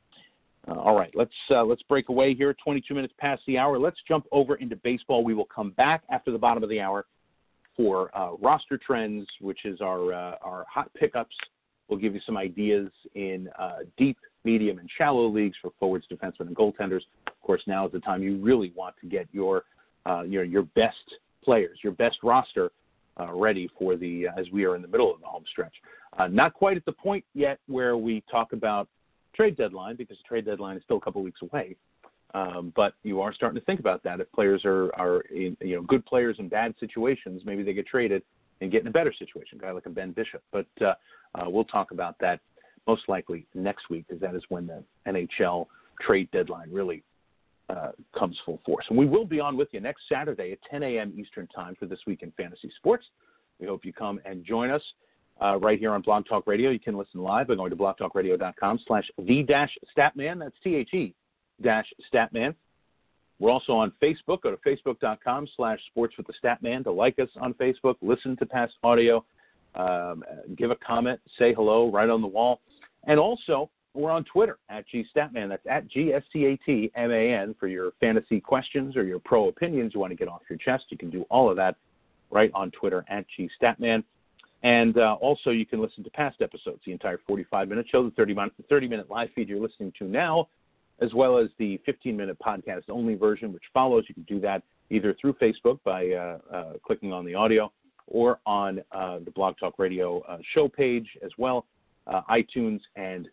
[0.67, 2.56] Uh, all right, let's uh, let's break away here.
[2.63, 3.79] 22 minutes past the hour.
[3.79, 5.23] Let's jump over into baseball.
[5.23, 7.08] We will come back after the bottom of the hour
[7.75, 11.36] for uh, roster trends, which is our uh, our hot pickups.
[11.89, 13.49] We'll give you some ideas in
[13.97, 17.01] deep, medium, and shallow leagues for forwards, defensemen, and goaltenders.
[17.27, 19.65] Of course, now is the time you really want to get your
[20.06, 22.72] uh, your your best players, your best roster
[23.34, 25.74] ready for the as we are in the middle of the home stretch.
[26.30, 28.88] not quite at the point yet where we talk about
[29.36, 31.76] trade deadline because the trade deadline is still a couple weeks away.
[32.34, 34.20] Um, but you are starting to think about that.
[34.20, 37.86] If players are, are in, you know good players in bad situations, maybe they get
[37.86, 38.24] traded
[38.62, 39.60] and get in a better situation.
[39.60, 40.42] A guy like a Ben Bishop.
[40.52, 40.94] But uh,
[41.36, 42.39] uh, we'll talk about that
[42.88, 45.68] most likely next week because that is when the NHL
[46.02, 47.04] trade deadline really
[47.74, 48.86] uh, comes full force.
[48.90, 51.14] And we will be on with you next Saturday at 10 a.m.
[51.18, 53.06] Eastern Time for this week in fantasy sports.
[53.60, 54.82] We hope you come and join us
[55.42, 56.70] uh, right here on Blog Talk Radio.
[56.70, 60.40] You can listen live by going to blogtalkradio.com slash the dash statman.
[60.40, 61.14] That's T-H-E
[61.62, 62.56] dash statman.
[63.40, 64.42] We're also on Facebook.
[64.42, 68.46] Go to facebook.com slash sports with the statman to like us on Facebook, listen to
[68.46, 69.24] past audio,
[69.76, 70.24] um,
[70.56, 72.62] give a comment, say hello right on the wall.
[73.06, 75.49] And also, we're on Twitter at gstatman.
[75.49, 80.27] That's at G-S-T-A-T-M-A-N for your fantasy questions or your pro opinions you want to get
[80.27, 80.86] off your chest.
[80.89, 81.75] You can do all of that
[82.32, 84.03] right on Twitter at gstatman.
[84.63, 88.12] And uh, also, you can listen to past episodes, the entire 45 minute show, the
[88.12, 90.47] 30 minute, 30 minute live feed you're listening to now,
[91.01, 94.06] as well as the 15 minute podcast only version, which follows.
[94.08, 97.71] You can do that either through Facebook by uh, uh, clicking on the audio
[98.08, 101.65] or on uh, the Blog Talk Radio uh, show page as well,
[102.08, 103.27] uh, iTunes and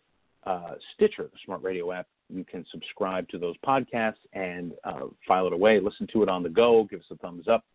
[0.95, 2.07] Stitcher, the smart radio app.
[2.29, 4.73] You can subscribe to those podcasts and
[5.27, 7.65] file it away, listen to it on the go, give us a thumbs up,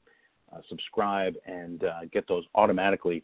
[0.68, 3.22] subscribe, and get those automatically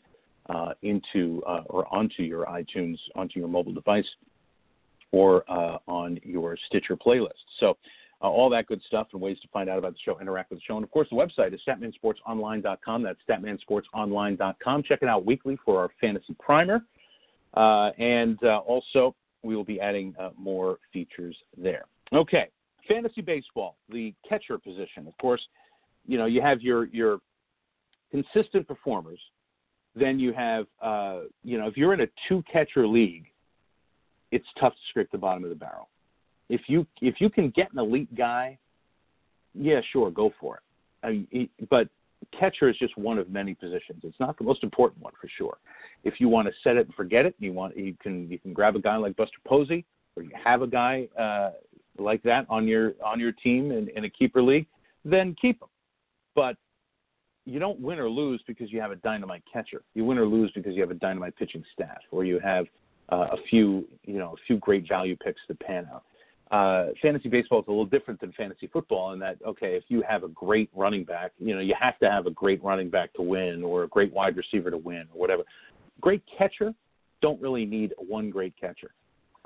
[0.48, 4.08] uh, into uh, or onto your iTunes, onto your mobile device,
[5.12, 7.30] or uh, on your Stitcher playlist.
[7.60, 7.76] So,
[8.20, 10.60] uh, all that good stuff and ways to find out about the show, interact with
[10.60, 10.76] the show.
[10.76, 13.02] And of course, the website is statmansportsonline.com.
[13.02, 14.82] That's statmansportsonline.com.
[14.84, 16.82] Check it out weekly for our fantasy primer.
[17.54, 21.84] Uh, and uh, also, we will be adding more features there.
[22.12, 22.48] Okay,
[22.88, 25.06] fantasy baseball, the catcher position.
[25.06, 25.40] Of course,
[26.06, 27.18] you know, you have your, your
[28.10, 29.20] consistent performers
[29.94, 33.26] then you have, uh, you know, if you're in a two catcher league,
[34.30, 35.88] it's tough to scrape the bottom of the barrel.
[36.48, 38.58] If you if you can get an elite guy,
[39.54, 40.62] yeah, sure, go for it.
[41.06, 41.88] I mean, but
[42.38, 44.02] catcher is just one of many positions.
[44.04, 45.58] It's not the most important one for sure.
[46.04, 48.52] If you want to set it and forget it, you want you can you can
[48.52, 49.84] grab a guy like Buster Posey
[50.16, 51.50] or you have a guy uh,
[51.98, 54.66] like that on your on your team in, in a keeper league,
[55.04, 55.68] then keep him.
[56.34, 56.56] But
[57.44, 59.82] you don't win or lose because you have a dynamite catcher.
[59.94, 62.66] You win or lose because you have a dynamite pitching staff, or you have
[63.10, 66.04] uh, a few you know a few great value picks to pan out
[66.52, 70.02] uh, fantasy baseball is a little different than fantasy football in that okay, if you
[70.06, 73.12] have a great running back, you know you have to have a great running back
[73.14, 75.42] to win, or a great wide receiver to win, or whatever.
[76.00, 76.74] Great catcher
[77.22, 78.92] don't really need one great catcher,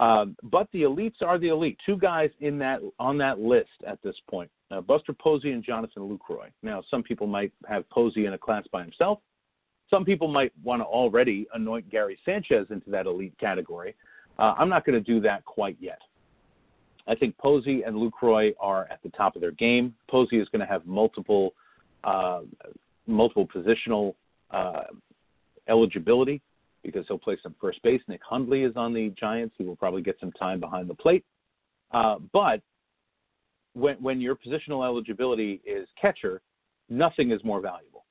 [0.00, 1.78] um, but the elites are the elite.
[1.86, 6.02] Two guys in that on that list at this point: uh, Buster Posey and Jonathan
[6.02, 6.48] Lucroy.
[6.64, 9.20] Now, some people might have Posey in a class by himself.
[9.90, 13.94] Some people might want to already anoint Gary Sanchez into that elite category.
[14.40, 16.00] Uh, I'm not going to do that quite yet.
[17.08, 19.94] I think Posey and Lucroy are at the top of their game.
[20.08, 21.54] Posey is going to have multiple
[22.04, 22.42] uh,
[23.06, 24.14] multiple positional
[24.50, 24.84] uh,
[25.68, 26.40] eligibility
[26.82, 28.00] because he'll play some first base.
[28.08, 29.54] Nick Hundley is on the Giants.
[29.58, 31.24] He will probably get some time behind the plate.
[31.92, 32.62] Uh, but
[33.74, 36.40] when, when your positional eligibility is catcher,
[36.88, 38.04] nothing is more valuable.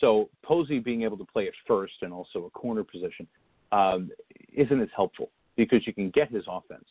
[0.00, 3.26] So Posey being able to play at first and also a corner position
[3.72, 4.10] um,
[4.52, 6.86] isn't as helpful because you can get his offense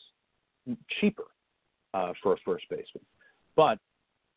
[0.99, 1.25] cheaper
[1.93, 3.03] uh, for a first baseman.
[3.55, 3.79] But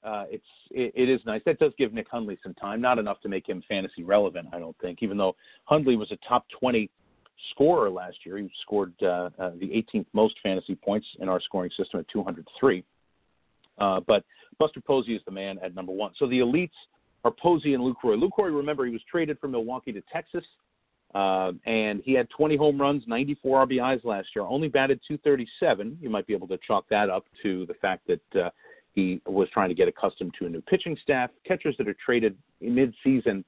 [0.05, 1.41] uh, it's it, it is nice.
[1.47, 2.81] That does give Nick Hundley some time.
[2.81, 5.03] Not enough to make him fantasy relevant, I don't think.
[5.03, 6.91] Even though Hundley was a top 20
[7.51, 11.71] scorer last year, he scored uh, uh, the 18th most fantasy points in our scoring
[11.77, 12.85] system at 203.
[13.79, 14.25] Uh, but
[14.59, 16.13] Buster Posey is the man at number one.
[16.19, 16.71] So the elites
[17.25, 18.21] are Posey and Lucroy.
[18.21, 20.45] Luke Roy, remember, he was traded from Milwaukee to Texas
[21.15, 24.45] uh, and he had 20 home runs, 94 RBIs last year.
[24.45, 25.99] Only batted 237.
[26.01, 28.51] You might be able to chalk that up to the fact that uh,
[28.95, 31.31] he was trying to get accustomed to a new pitching staff.
[31.47, 33.45] Catchers that are traded mid-season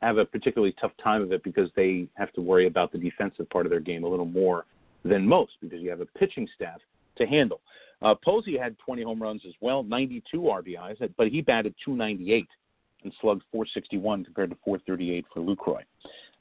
[0.00, 3.48] have a particularly tough time of it because they have to worry about the defensive
[3.50, 4.64] part of their game a little more
[5.04, 6.80] than most because you have a pitching staff
[7.16, 7.60] to handle.
[8.00, 12.46] Uh, Posey had 20 home runs as well, 92 RBIs, but he batted 298
[13.04, 15.82] and slugged 461 compared to 438 for Lucroy.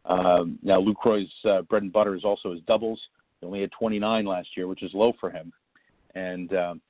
[0.05, 2.99] Um, now, Lucroy's uh, bread and butter is also his doubles.
[3.39, 5.51] He only had 29 last year, which is low for him.
[6.15, 6.81] And um,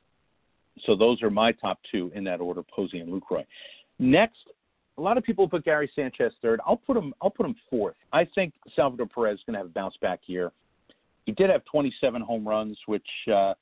[0.86, 3.46] so those are my top two in that order: Posey and Lucroy.
[4.00, 4.40] Next,
[4.98, 6.60] a lot of people put Gary Sanchez third.
[6.66, 7.14] I'll put him.
[7.22, 7.96] I'll put him fourth.
[8.12, 10.52] I think Salvador Perez is going to have a bounce back year.
[11.26, 13.54] He did have 27 home runs, which uh,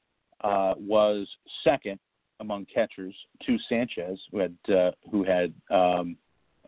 [0.42, 1.28] uh, was
[1.64, 2.00] second
[2.40, 3.14] among catchers
[3.46, 6.16] to Sanchez, who had uh, who had um,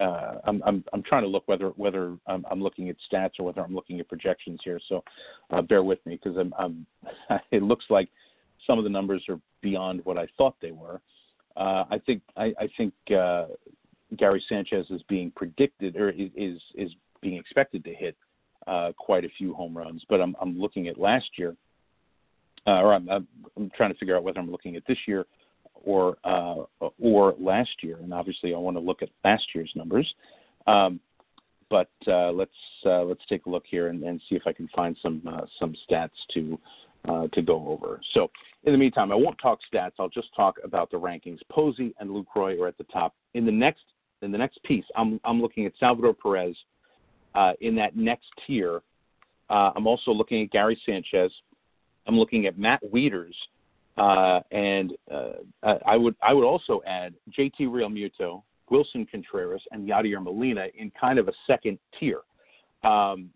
[0.02, 3.46] uh, I'm, I'm, I'm trying to look whether whether I'm, I'm, looking at stats or
[3.46, 4.80] whether I'm looking at projections here.
[4.90, 5.04] So
[5.52, 6.86] uh, bear with me because I'm, I'm
[7.52, 8.10] it looks like
[8.66, 11.02] some of the numbers are beyond what I thought they were.
[11.56, 13.48] Uh, I think I, I think uh,
[14.18, 18.18] Gary Sanchez is being predicted or is is being expected to hit
[18.68, 20.04] uh, quite a few home runs.
[20.10, 21.56] But I'm, I'm looking at last year,
[22.66, 23.28] or I'm, I'm
[23.76, 25.26] trying to figure out whether I'm looking at this year
[25.84, 26.64] or uh,
[27.00, 30.12] or last year, and obviously I want to look at last year's numbers.
[30.68, 31.00] Um,
[31.72, 32.52] but uh, let's
[32.86, 35.46] uh, let's take a look here and, and, see if I can find some uh,
[35.58, 36.60] some stats to
[37.08, 38.00] uh, to go over.
[38.14, 38.30] So
[38.66, 39.94] in the meantime, I won't talk stats.
[39.98, 41.40] I'll just talk about the rankings.
[41.50, 43.16] Posey and Lucroy are at the top.
[43.34, 43.84] In the next
[44.22, 46.56] in the next piece, I'm I'm looking at Salvador Perez.
[47.34, 48.82] Uh, in that next tier,
[49.50, 51.32] I'm also looking at Gary Sanchez.
[52.06, 53.34] I'm looking at Matt Wieters
[53.98, 60.24] uh, and uh, I would I would also add JT Realmuto, Willson Contreras, and Yadier
[60.24, 62.22] Molina in kind of a second tier.
[62.84, 63.30] Um,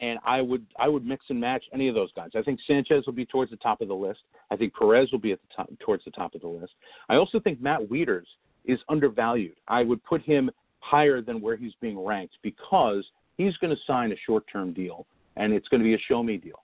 [0.00, 2.30] and I would I would mix and match any of those guys.
[2.36, 4.20] I think Sanchez will be towards the top of the list.
[4.50, 6.72] I think Perez will be at the top towards the top of the list.
[7.08, 8.26] I also think Matt Wieters
[8.64, 9.56] is undervalued.
[9.66, 13.04] I would put him higher than where he's being ranked because
[13.36, 16.36] he's going to sign a short-term deal and it's going to be a show me
[16.36, 16.62] deal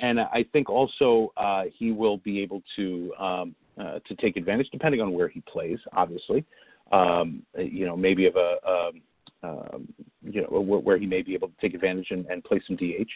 [0.00, 4.68] and I think also uh, he will be able to um, uh, to take advantage,
[4.72, 5.78] depending on where he plays.
[5.92, 6.44] Obviously,
[6.92, 9.02] um, you know, maybe of a um,
[9.42, 9.88] um
[10.22, 12.76] you know where, where, he may be able to take advantage and, and play some
[12.76, 13.08] DH,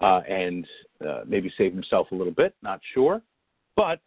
[0.00, 0.66] uh, and
[1.06, 2.54] uh, maybe save himself a little bit.
[2.62, 3.22] Not sure,
[3.76, 4.00] but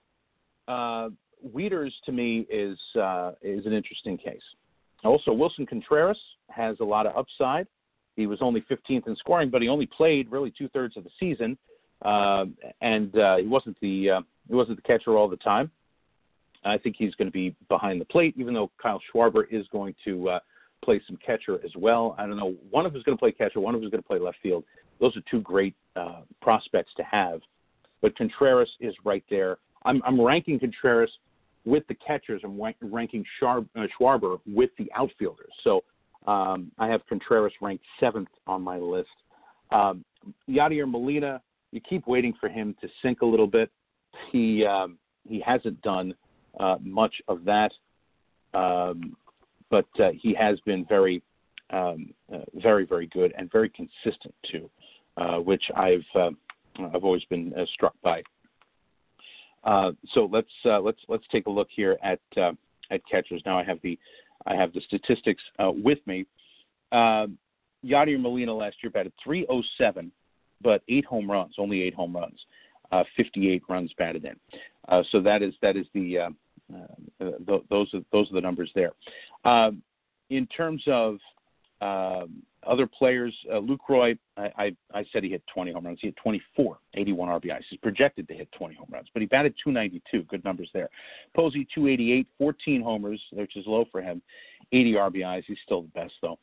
[0.68, 1.10] uh,
[1.54, 4.42] Wieters to me is uh, is an interesting case.
[5.04, 7.68] Also, Willson Contreras has a lot of upside.
[8.16, 11.12] He was only 15th in scoring, but he only played really two thirds of the
[11.20, 11.56] season
[12.04, 12.46] uh,
[12.82, 15.72] and uh, he wasn't the uh, he wasn't the catcher all the time.
[16.64, 19.96] I think he's going to be behind the plate, even though Kyle Schwarber is going
[20.04, 20.40] to uh,
[20.84, 22.16] play some catcher as well.
[22.18, 22.56] I don't know.
[22.72, 23.60] One of them is going to play catcher.
[23.60, 24.64] One of them is going to play left field.
[25.00, 27.42] Those are two great uh, prospects to have.
[28.02, 29.58] But Contreras is right there.
[29.86, 31.12] I'm, I'm ranking Contreras
[31.66, 32.42] with the catchers.
[32.44, 35.52] I'm ranking Schwarber, uh, Schwarber with the outfielders.
[35.64, 35.84] So
[36.26, 39.10] um, I have Contreras ranked seventh on my list.
[39.72, 40.04] Um,
[40.50, 43.70] Yadier Molina you keep waiting for him to sink a little bit.
[44.32, 46.14] He um, he hasn't done
[46.60, 47.72] uh, much of that,
[48.54, 49.16] um,
[49.70, 51.22] but uh, he has been very,
[51.72, 54.70] um, uh, very, very good and very consistent too,
[55.18, 56.30] uh, which I've uh,
[56.94, 58.24] I've always been uh, struck by.
[60.14, 63.42] so let's let's let's take a look here at at catchers.
[63.46, 64.00] Now I have the
[64.46, 66.26] I have the statistics with me.
[67.86, 70.12] Yadier Molina last year batted 307,
[70.62, 72.40] but eight home runs, only eight home runs,
[72.92, 74.36] uh, 58 runs batted in.
[74.88, 76.30] Uh, so that is that is the uh,
[76.74, 78.92] uh th- those are those are the numbers there.
[79.46, 79.82] Um,
[80.30, 81.18] in terms of
[81.82, 86.00] um, other players, uh, Roy, I, I, I, said he hit 20 home runs.
[86.02, 87.62] He hit 24, 81 RBIs.
[87.70, 90.24] He's projected to hit 20 home runs, but he batted 292.
[90.24, 90.90] Good numbers there.
[91.36, 94.22] Posey 288, 14 homers, which is low for him.
[94.72, 95.44] 80 RBIs.
[95.48, 96.40] He's still the best though.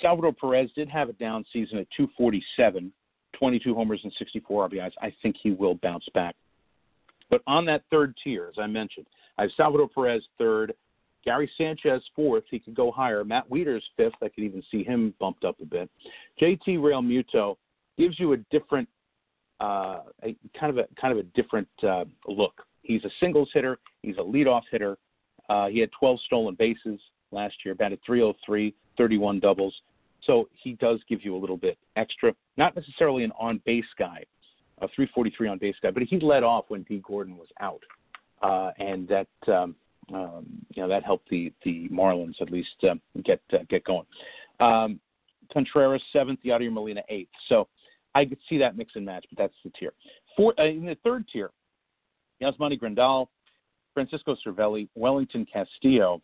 [0.00, 2.92] Salvador Perez did have a down season at 247,
[3.40, 4.92] 22 homers and 64 RBIs.
[5.02, 6.36] I think he will bounce back.
[7.30, 9.06] But on that third tier, as I mentioned,
[9.38, 10.74] I have Salvador Perez third,
[11.24, 12.44] Gary Sanchez fourth.
[12.50, 13.24] He could go higher.
[13.24, 14.14] Matt Wieters fifth.
[14.22, 15.88] I could even see him bumped up a bit.
[16.40, 17.56] JT Realmuto
[17.98, 18.88] gives you a different,
[19.60, 22.62] uh, a, kind of a kind of a different uh, look.
[22.82, 23.78] He's a singles hitter.
[24.02, 24.98] He's a leadoff hitter.
[25.48, 27.00] Uh, he had 12 stolen bases
[27.32, 29.74] last year, batted 303, 31 doubles.
[30.24, 32.34] So he does give you a little bit extra.
[32.56, 34.24] Not necessarily an on base guy,
[34.78, 37.82] a 343 on base guy, but he led off when Dee Gordon was out,
[38.42, 39.74] uh, and that um,
[40.12, 44.06] um, you know that helped the the Marlins at least uh, get uh, get going.
[44.60, 45.00] Um,
[45.52, 47.30] Contreras seventh, Yadier Molina eighth.
[47.48, 47.68] So
[48.14, 49.92] I could see that mix and match, but that's the tier.
[50.36, 51.50] Four, uh, in the third tier,
[52.42, 53.28] Yasmani Grandal,
[53.94, 56.22] Francisco Cervelli, Wellington Castillo,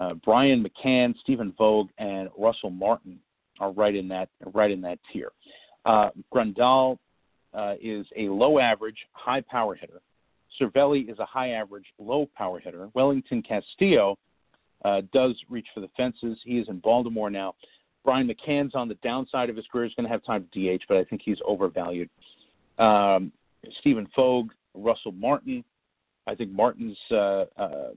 [0.00, 3.18] uh, Brian McCann, Stephen Vogt, and Russell Martin
[3.60, 5.30] are right in that right in that tier.
[5.84, 6.98] Uh, Grandal
[7.54, 10.00] uh, is a low average, high power hitter.
[10.60, 12.88] Cervelli is a high average, low power hitter.
[12.94, 14.18] Wellington Castillo
[14.84, 16.38] uh, does reach for the fences.
[16.44, 17.54] He is in Baltimore now.
[18.04, 19.84] Brian McCann's on the downside of his career.
[19.84, 22.08] He's going to have time to DH, but I think he's overvalued.
[22.78, 23.30] Um,
[23.80, 25.62] Stephen Vogt, Russell Martin.
[26.26, 27.90] I think Martin's uh, uh,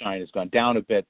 [0.00, 1.06] shine has gone down a bit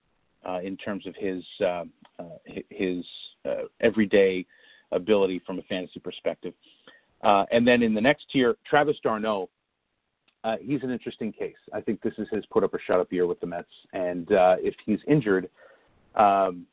[0.62, 1.85] in terms of his uh,
[2.18, 2.24] uh,
[2.70, 3.05] his
[3.44, 4.44] uh, everyday
[4.92, 6.55] ability from a fantasy perspective.
[7.22, 8.96] Uh, and then in the next tier, Travis.
[10.44, 11.57] Uh, he's an interesting case.
[11.74, 13.68] I think this is his put up or shut up year with the Mets.
[13.92, 15.51] And if he's injured,
[16.14, 16.64] um,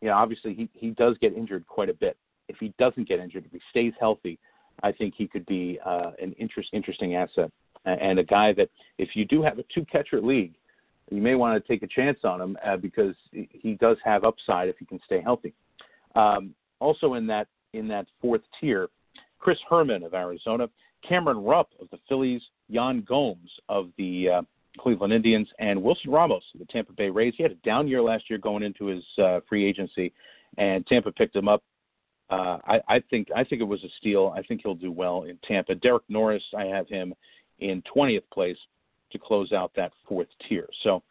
[0.00, 2.16] you know, obviously he, he does get injured quite a bit.
[2.48, 4.38] If he doesn't get injured, if he stays healthy,
[4.82, 7.50] I think he could be an interest, interesting asset
[7.84, 10.54] and a guy that if you do have a two catcher league,
[11.12, 14.68] you may want to take a chance on him uh, because he does have upside
[14.68, 15.52] if he can stay healthy.
[16.14, 18.88] Um, also in that in that fourth tier,
[19.38, 20.68] Chris Herrmann of Arizona,
[21.06, 24.42] Cameron Rupp of the Phillies, Yan Gomes of the uh,
[24.78, 27.34] Cleveland Indians, and Wilson Ramos of the Tampa Bay Rays.
[27.36, 30.12] He had a down year last year going into his uh, free agency,
[30.58, 31.62] and Tampa picked him up.
[32.30, 34.34] Uh, I, I think I think it was a steal.
[34.36, 35.74] I think he'll do well in Tampa.
[35.74, 37.14] Derek Norris, I have him
[37.58, 38.56] in 20th place
[39.12, 40.68] to close out that fourth tier.
[40.82, 41.02] So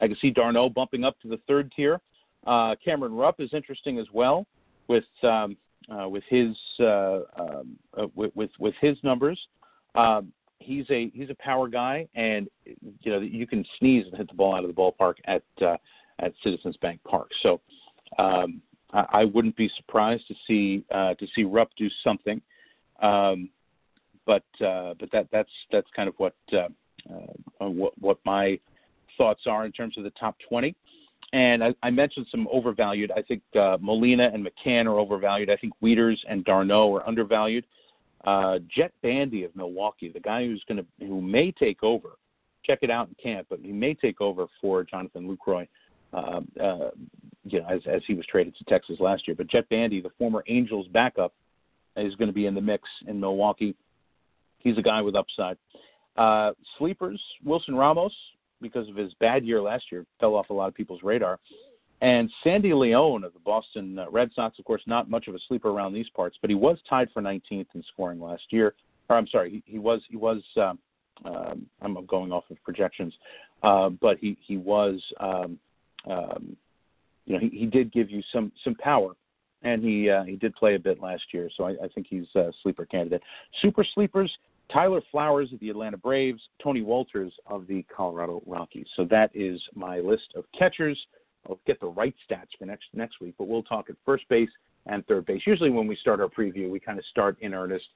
[0.00, 2.00] I can see d'Arnaud bumping up to the third tier.
[2.46, 4.46] Uh, Cameron Rupp is interesting as well
[4.88, 5.56] with um,
[5.90, 9.38] uh, with his uh, um, uh, with, with, with his numbers.
[9.94, 14.28] Um, he's a he's a power guy, and you know you can sneeze and hit
[14.28, 15.76] the ball out of the ballpark at uh,
[16.18, 17.30] at Citizens Bank Park.
[17.42, 17.60] So
[18.18, 18.60] um,
[18.92, 22.40] I, I, wouldn't be surprised to see uh, to see Rupp do something.
[23.02, 23.50] Um,
[24.26, 26.34] but but that that's that's kind of what
[27.08, 28.58] uh, what, what my
[29.16, 30.74] thoughts are in terms of the top 20.
[31.32, 33.12] And I, I mentioned some overvalued.
[33.12, 35.50] I think uh, Molina and McCann are overvalued.
[35.50, 37.64] I think Wieters and d'Arnaud are undervalued.
[38.24, 42.10] Uh, Jett Bandy of Milwaukee, the guy who's going to who may take over.
[42.64, 45.66] Check it out in camp, but he may take over for Jonathan Lucroy.
[46.12, 46.90] Uh, uh,
[47.44, 49.34] you know, as, as he was traded to Texas last year.
[49.36, 51.32] But Jett Bandy, the former Angels backup,
[51.96, 53.74] is going to be in the mix in Milwaukee.
[54.58, 55.56] He's a guy with upside.
[56.16, 58.12] Uh, sleepers, Wilson Ramos,
[58.60, 61.38] because of his bad year last year, fell off a lot of people's radar.
[62.02, 65.38] And Sandy León of the Boston uh, Red Sox, of course, not much of a
[65.48, 68.74] sleeper around these parts, but he was tied for 19th in scoring last year.
[69.08, 70.42] Or I'm sorry, he, he was he was.
[70.56, 70.78] Um,
[71.22, 73.12] um, I'm going off of projections,
[73.62, 75.02] uh, but he he was.
[75.18, 75.58] Um,
[76.08, 76.56] um,
[77.26, 79.14] you know, he, he did give you some some power,
[79.62, 82.24] and he uh, he did play a bit last year, so I, I think he's
[82.34, 83.22] a sleeper candidate.
[83.60, 84.34] Super sleepers,
[84.72, 88.86] Tyler Flowers of the Atlanta Braves, Tony Wolters of the Colorado Rockies.
[88.96, 90.98] So that is my list of catchers.
[91.48, 94.50] I'll get the right stats for next next week, but we'll talk at first base
[94.86, 95.42] and third base.
[95.46, 97.86] Usually, when we start our preview, we kind of start in earnest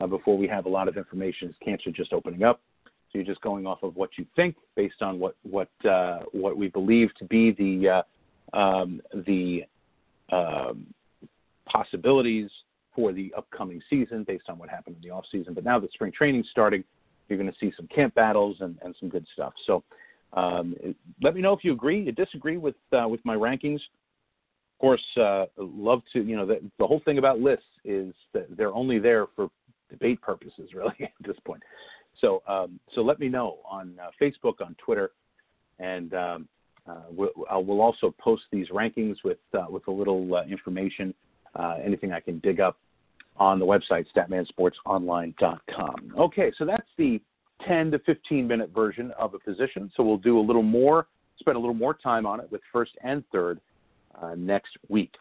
[0.00, 1.48] uh, before we have a lot of information.
[1.48, 2.60] Is cancer just opening up?
[2.84, 6.56] So you're just going off of what you think based on what what uh, what
[6.56, 8.02] we believe to be the
[8.54, 9.64] uh, um, the
[10.30, 10.86] um,
[11.66, 12.50] possibilities
[12.94, 15.54] for the upcoming season based on what happened in the off season.
[15.54, 16.84] But now that spring training's starting,
[17.28, 19.54] you're going to see some camp battles and, and some good stuff.
[19.66, 19.82] So
[20.34, 20.74] um,
[21.22, 23.76] let me know if you agree, you disagree with uh, with my rankings.
[23.76, 28.56] Of course, uh, love to you know the, the whole thing about lists is that
[28.56, 29.48] they're only there for
[29.90, 31.62] debate purposes, really at this point.
[32.20, 35.12] So um, so let me know on uh, Facebook, on Twitter,
[35.78, 36.48] and um,
[36.88, 40.26] uh, we'll, we'll, also post these rankings with uh, with a little
[41.54, 42.78] uh, anything I can dig up
[43.36, 46.14] on the website statmansportsonline.com.
[46.18, 47.20] Okay, so that's the
[47.66, 49.90] 10 to 15 minute version of a position.
[49.96, 51.06] So we'll do a little more,
[51.38, 53.60] spend a little more time on it with first and third
[54.20, 55.14] uh, next week.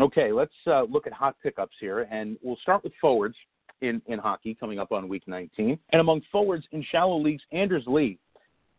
[0.00, 3.36] Okay, let's uh, look at hot pickups here, and we'll start with forwards
[3.82, 5.78] in, in hockey coming up on week 19.
[5.90, 8.18] And among forwards in shallow leagues, Anders Lee,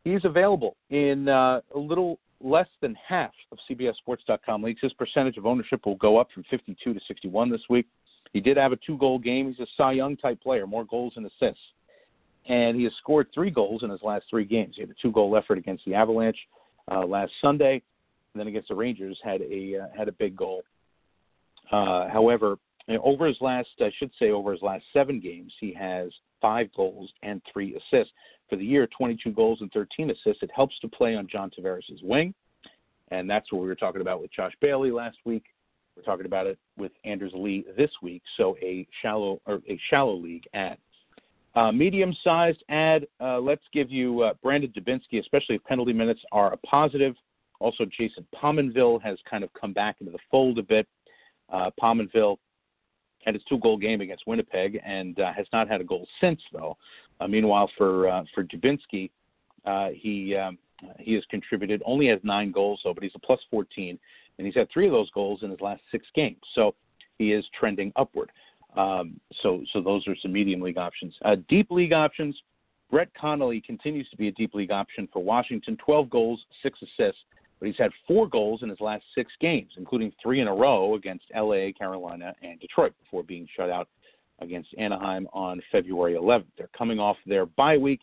[0.03, 4.81] he's available in uh, a little less than half of CBSSports.com leagues.
[4.81, 7.87] His percentage of ownership will go up from 52 to 61 this week.
[8.33, 9.47] He did have a two goal game.
[9.47, 11.61] He's a Cy Young type player, more goals and assists
[12.47, 14.75] and he has scored three goals in his last three games.
[14.75, 16.37] He had a two-goal effort against the Avalanche
[16.91, 17.81] uh, last Sunday,
[18.33, 20.63] and then against the Rangers had a uh, had a big goal.
[21.71, 22.57] Uh, however,
[22.87, 26.11] know, over his last, I should say, over his last seven games, he has
[26.41, 28.13] five goals and three assists.
[28.49, 30.43] For the year, 22 goals and 13 assists.
[30.43, 32.33] It helps to play on John Tavares' wing,
[33.09, 35.45] and that's what we were talking about with Josh Bailey last week.
[35.95, 38.23] We're talking about it with Anders Lee this week.
[38.37, 40.77] So a shallow or a shallow league ad.
[41.55, 46.21] uh, medium sized ad, uh, let's give you uh, Brandon Dubinsky, especially if penalty minutes
[46.31, 47.15] are a positive.
[47.59, 50.87] Also, Jason Pominville has kind of come back into the fold a bit.
[51.51, 52.37] Uh, Pominville
[53.25, 56.41] had his two goal game against Winnipeg and uh, has not had a goal since,
[56.51, 56.77] though.
[57.19, 59.09] Uh, meanwhile, for uh, for Dubinsky,
[59.65, 60.57] uh, he um,
[60.99, 63.97] he has contributed, only has nine goals, though, but he's a plus 14,
[64.37, 66.39] and he's had three of those goals in his last six games.
[66.55, 66.75] So
[67.17, 68.31] he is trending upward.
[68.75, 71.13] Um, so, so those are some medium league options.
[71.23, 72.35] Uh, deep league options.
[72.89, 75.77] Brett Connolly continues to be a deep league option for Washington.
[75.83, 77.21] 12 goals, six assists,
[77.63, 80.95] but he's had four goals in his last six games, including three in a row
[80.95, 83.87] against LA, Carolina, and Detroit before being shut out
[84.41, 86.43] against Anaheim on February 11th.
[86.57, 88.01] They're coming off their bye week,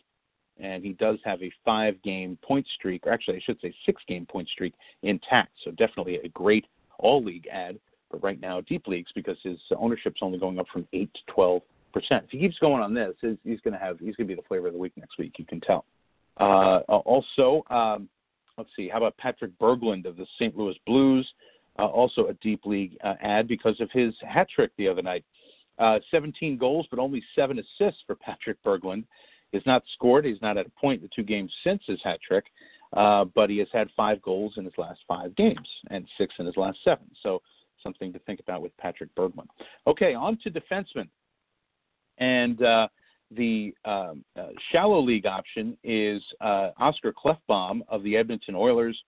[0.59, 4.49] and he does have a five-game point streak, or actually, I should say, six-game point
[4.49, 5.51] streak intact.
[5.63, 6.65] So definitely a great
[6.97, 7.77] all-league ad
[8.09, 11.61] but right now deep leagues because his ownership's only going up from eight to twelve
[11.93, 12.23] percent.
[12.25, 14.47] If he keeps going on this, he's going to have he's going to be the
[14.47, 15.35] flavor of the week next week.
[15.37, 15.85] You can tell.
[16.37, 18.09] Uh, also, um,
[18.57, 18.89] let's see.
[18.89, 20.55] How about Patrik Berglund of the St.
[20.57, 21.27] Louis Blues?
[21.79, 25.23] Uh, also a deep league uh, ad because of his hat trick the other night.
[25.79, 29.05] Uh, 17 goals, but only seven assists for Patrik Berglund.
[29.51, 30.25] He's not scored.
[30.25, 32.45] He's not at a point in the two games since his hat trick,
[32.93, 36.45] uh, but he has had five goals in his last five games and six in
[36.45, 37.05] his last seven.
[37.23, 37.41] So
[37.81, 39.47] something to think about with Patrik Berglund.
[39.87, 41.07] Okay, on to defensemen.
[42.17, 42.87] And uh,
[43.35, 49.01] the um, uh, shallow league option is uh, Oscar Klefbom of the Edmonton Oilers.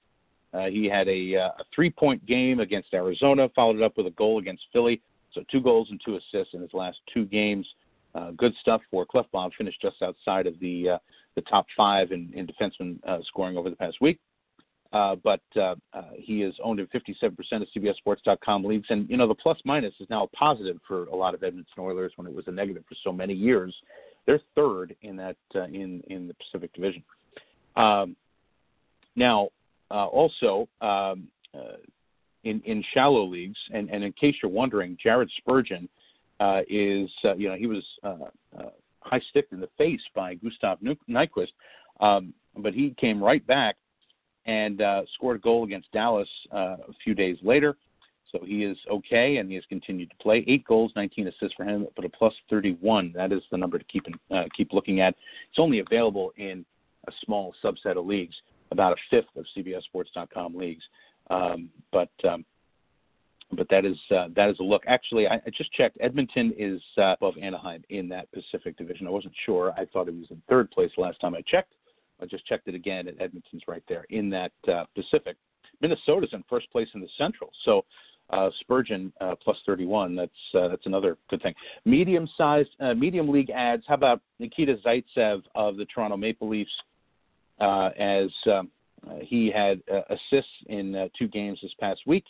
[0.54, 4.08] Uh, he had a, uh, a three point game against Arizona, followed it up with
[4.08, 5.02] a goal against Philly.
[5.34, 7.68] So two goals and two assists in his last two games.
[8.14, 9.52] Uh, good stuff for Klefbom.
[9.58, 11.00] Finished just outside of the
[11.36, 14.20] the top five in, in defenseman scoring over the past week.
[14.94, 18.86] Uh, but uh, uh, he is owned in 57% of CBSSports.com leagues.
[18.90, 21.74] And, you know, the plus minus is now a positive for a lot of Edmonton
[21.80, 23.76] Oilers when it was a negative for so many years.
[24.26, 27.04] They're third in that uh, in in the Pacific Division.
[27.76, 28.16] Um,
[29.16, 29.50] now,
[29.92, 31.78] uh, also um, uh,
[32.44, 35.90] in in shallow leagues, and, and in case you're wondering, Jared Spurgeon
[36.70, 37.84] is you know he was
[39.02, 41.52] high sticked in the face by Gustav Nyquist,
[42.00, 43.76] um, but he came right back
[44.46, 47.78] and uh, scored a goal against Dallas uh, a few days later.
[48.34, 50.44] So he is okay, and he has continued to play.
[50.48, 53.14] Eight goals, 19 assists for him, but a plus 31.
[53.16, 55.16] That is the number to keep in, uh, keep looking at.
[55.50, 56.66] It's only available in
[57.08, 58.36] a small subset of leagues,
[58.72, 60.84] about a fifth of CBSSports.com leagues.
[61.30, 62.44] Um, but um,
[63.56, 64.84] but that is uh, that is a look.
[64.88, 65.98] Actually, I, I just checked.
[66.02, 69.06] Edmonton is uh, above Anaheim in that Pacific Division.
[69.06, 69.74] I wasn't sure.
[69.78, 71.74] I thought it was in third place last time I checked.
[72.20, 75.38] I just checked it again, and Edmonton's right there in that uh, Pacific.
[75.82, 77.84] Minnesota's in first place in the Central, so
[78.30, 80.16] uh, Spurgeon uh, plus 31.
[80.16, 81.54] That's uh, that's another good thing.
[81.86, 83.84] Medium-sized, uh, medium league ads.
[83.88, 86.72] How about Nikita Zaitsev of the Toronto Maple Leafs?
[87.60, 88.70] Uh, as um,
[89.22, 92.26] he had assists in two games this past week.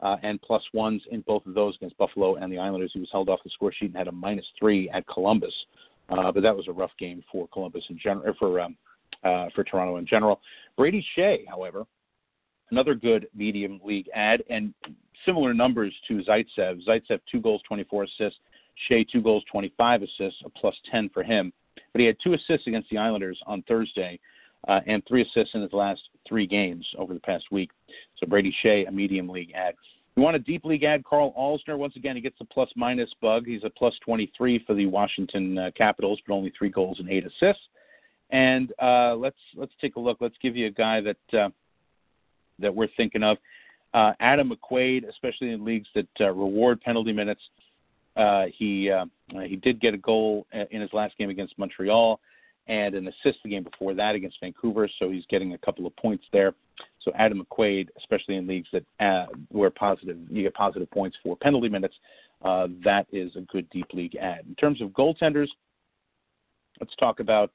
[0.00, 2.90] uh, and plus ones in both of those against Buffalo and the Islanders.
[2.94, 5.54] He was held off the score sheet and had a minus three at Columbus,
[6.08, 8.76] uh, but that was a rough game for Columbus in general, for um,
[9.24, 10.40] uh, for Toronto in general.
[10.76, 11.84] Brady Skjei, however,
[12.70, 14.72] another good medium league ad, and
[15.24, 16.84] similar numbers to Zaitsev.
[16.86, 18.38] Zaitsev two goals, 24 assists.
[18.88, 21.52] Skjei two goals, 25 assists, a plus 10 for him.
[21.92, 24.20] But he had two assists against the Islanders on Thursday
[24.66, 27.70] uh, and three assists in his last three games over the past week.
[28.18, 29.74] So Brady Skjei, a medium league ad.
[30.16, 31.78] You want a deep league ad, Carl Alzner.
[31.78, 33.46] Once again, he gets a plus minus bug.
[33.46, 37.24] He's a plus 23 for the Washington uh, Capitals, but only three goals and eight
[37.24, 37.62] assists.
[38.30, 40.18] And uh, let's let's take a look.
[40.20, 41.48] Let's give you a guy that uh,
[42.58, 43.36] that we're thinking of.
[43.94, 47.40] Uh, Adam McQuaid, especially in leagues that uh, reward penalty minutes.
[48.16, 49.06] Uh, he uh,
[49.46, 52.20] he did get a goal in his last game against Montreal
[52.68, 55.96] and an assist the game before that against Vancouver, so he's getting a couple of
[55.96, 56.54] points there.
[57.00, 61.36] So Adam McQuaid, especially in leagues that uh, where positive you get positive points for
[61.36, 61.94] penalty minutes,
[62.44, 64.44] uh, that is a good deep league ad.
[64.46, 65.48] In terms of goaltenders,
[66.80, 67.52] let's talk about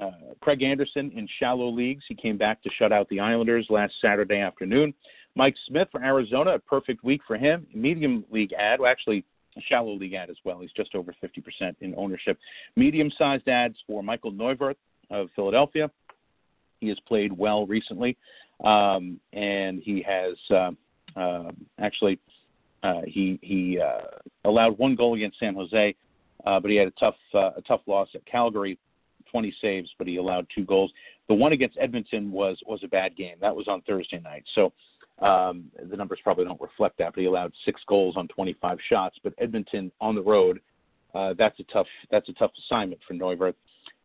[0.00, 2.04] uh, Craig Anderson in shallow leagues.
[2.08, 4.94] He came back to shut out the Islanders last Saturday afternoon.
[5.34, 7.66] Mike Smith for Arizona, a perfect week for him.
[7.74, 9.24] Medium league ad, well, actually
[9.68, 10.60] shallow league ad as well.
[10.60, 12.38] He's just over 50% in ownership.
[12.76, 14.76] Medium sized ads for Michael Neuvirth
[15.10, 15.90] of Philadelphia.
[16.80, 18.16] He has played well recently,
[18.64, 20.70] um, and he has uh,
[21.18, 22.20] uh, actually
[22.82, 24.06] uh, he he uh,
[24.44, 25.94] allowed one goal against San Jose,
[26.46, 28.78] uh, but he had a tough a tough loss at Calgary.
[29.30, 30.92] 20 saves, but he allowed two goals.
[31.28, 33.36] The one against Edmonton was was a bad game.
[33.40, 34.44] That was on Thursday night.
[34.54, 34.72] So
[35.20, 39.16] um, the numbers probably don't reflect that, but he allowed six goals on 25 shots.
[39.22, 40.60] But Edmonton on the road,
[41.14, 43.54] uh, that's a tough that's a tough assignment for Neuvirth.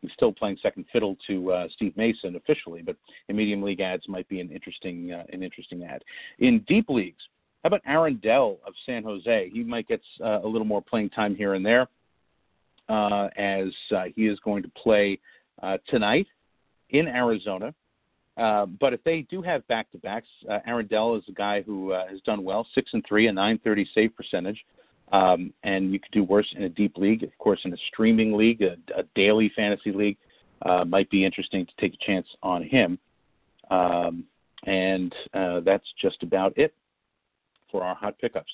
[0.00, 2.96] He's still playing second fiddle to uh, Steve Mason officially, but
[3.28, 6.02] in medium league ads might be an interesting uh, an interesting ad.
[6.40, 7.22] In deep leagues,
[7.62, 9.50] how about Aaron Dell of San Jose?
[9.52, 11.88] He might get uh, a little more playing time here and there,
[12.88, 15.18] uh, as uh, he is going to play
[15.62, 16.26] uh, tonight
[16.90, 17.74] in Arizona
[18.36, 21.62] uh, but if they do have back to backs, uh, Aaron Dell is a guy
[21.62, 24.64] who has done well, six and three, a 930 save percentage,
[25.12, 27.22] um, and you could do worse in a deep league.
[27.22, 30.16] Of course, in a streaming league, a, a daily fantasy league,
[30.86, 32.98] might be interesting to take a chance on him.
[33.70, 34.24] Um,
[34.66, 35.14] and
[35.64, 36.74] that's just about it
[37.70, 38.50] for our hot pickups.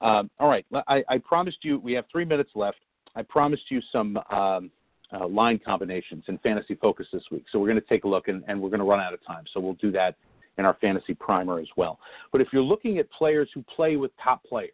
[0.00, 2.78] Um, all right, I, I, promised you we have three minutes left.
[3.16, 4.70] I promised you some um,
[5.12, 7.44] uh, line combinations in Fantasy Focus this week.
[7.52, 9.24] So we're going to take a look, and, and we're going to run out of
[9.24, 9.44] time.
[9.52, 10.16] So we'll do that
[10.58, 11.98] in our fantasy primer as well.
[12.32, 14.70] But if you're looking at players who play with top players,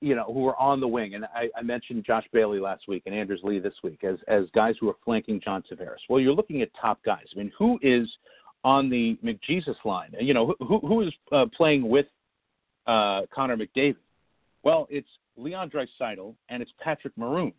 [0.00, 3.04] you know, who are on the wing, and I, I mentioned Josh Bailey last week
[3.06, 6.00] and Anders Lee this week as as guys who are flanking John Tavares.
[6.08, 7.24] Well, you're looking at top guys.
[7.34, 8.08] I mean, who is
[8.64, 10.14] on the McJesus line?
[10.20, 12.06] You know, who who is uh, playing with
[12.86, 13.96] uh, Connor McDavid?
[14.62, 17.52] Well, it's Leon Draisaitl and it's Patrick Maroon.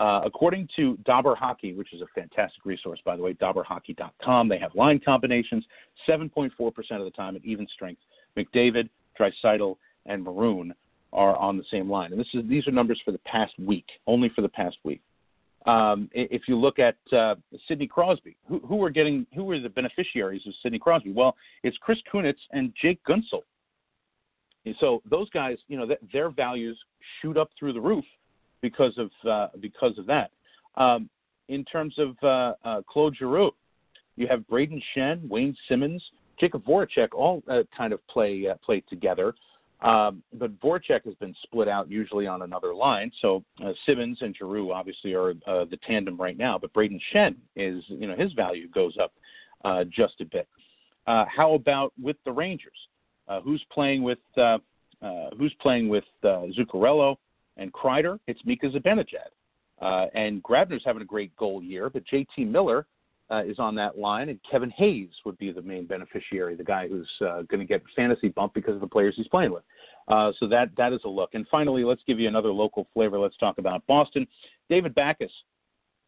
[0.00, 4.58] Uh, according to Dobber Hockey, which is a fantastic resource, by the way, dobberhockey.com, they
[4.58, 5.64] have line combinations
[6.08, 6.50] 7.4%
[6.92, 8.00] of the time at even strength.
[8.36, 8.88] McDavid,
[9.18, 10.72] Draisaitl, and Maroon
[11.12, 12.12] are on the same line.
[12.12, 15.00] And this is these are numbers for the past week, only for the past week.
[15.66, 17.34] Um, if you look at uh,
[17.66, 21.12] Sidney Crosby, who, who are getting who are the beneficiaries of Sidney Crosby?
[21.12, 23.42] Well, it's Chris Kunitz and Jake Guentzel.
[24.80, 26.78] So those guys, you know, th- their values
[27.20, 28.04] shoot up through the roof
[28.60, 30.30] because of uh, because of that.
[30.76, 31.08] Um,
[31.48, 33.52] in terms of uh, uh, Claude Giroux,
[34.16, 36.02] you have Brayden Schenn, Wayne Simmonds,
[36.40, 39.34] Jakub Voracek all uh, kind of play uh, play together.
[39.80, 43.12] Um, but Voracek has been split out usually on another line.
[43.22, 46.58] So uh, Simmonds and Giroux obviously are the tandem right now.
[46.58, 49.12] But Brayden Schenn is, you know, his value goes up
[49.88, 50.48] just a bit.
[51.06, 52.76] How about with the Rangers?
[53.28, 54.58] Uh, who's playing with uh,
[55.02, 57.16] uh, who's playing with uh, Zuccarello?
[57.56, 59.30] And Kreider, it's Mika Zibanejad.
[59.80, 62.86] Uh, and Grabner's having a great goal year, but JT Miller
[63.30, 66.88] uh, is on that line, and Kevin Hayes would be the main beneficiary, the guy
[66.88, 69.62] who's uh, going to get fantasy bump because of the players he's playing with.
[70.08, 71.30] Uh, so that that is a look.
[71.34, 73.18] And finally, let's give you another local flavor.
[73.18, 74.26] Let's talk about Boston.
[74.70, 75.30] David Backes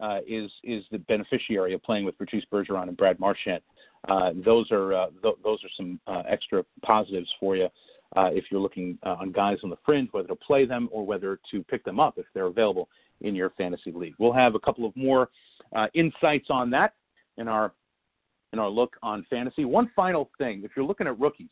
[0.00, 3.60] uh, is is the beneficiary of playing with Patrice Bergeron and Brad Marchand.
[4.08, 7.68] Uh, those are uh, th- those are some uh, extra positives for you
[8.16, 11.62] if you're looking on guys on the fringe, whether to play them or whether to
[11.64, 12.88] pick them up if they're available
[13.20, 14.14] in your fantasy league.
[14.18, 15.28] We'll have a couple of more
[15.94, 16.94] insights on that
[17.36, 17.72] in our
[18.52, 19.64] in our look on fantasy.
[19.64, 21.50] One final thing, if you're looking at rookies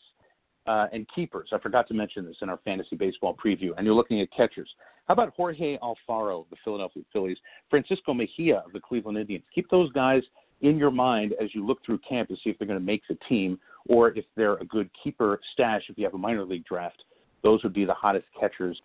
[0.66, 3.94] uh, and keepers, I forgot to mention this in our fantasy baseball preview, and you're
[3.94, 4.68] looking at catchers.
[5.06, 7.38] How about Jorge Alfaro of the Philadelphia Phillies,
[7.70, 9.44] Francisco Mejia of the Cleveland Indians?
[9.54, 10.22] Keep those guys
[10.60, 13.02] in your mind as you look through camp to see if they're going to make
[13.08, 16.64] the team or if they're a good keeper stash if you have a minor league
[16.64, 17.04] draft.
[17.42, 18.80] Those would be the hottest catchers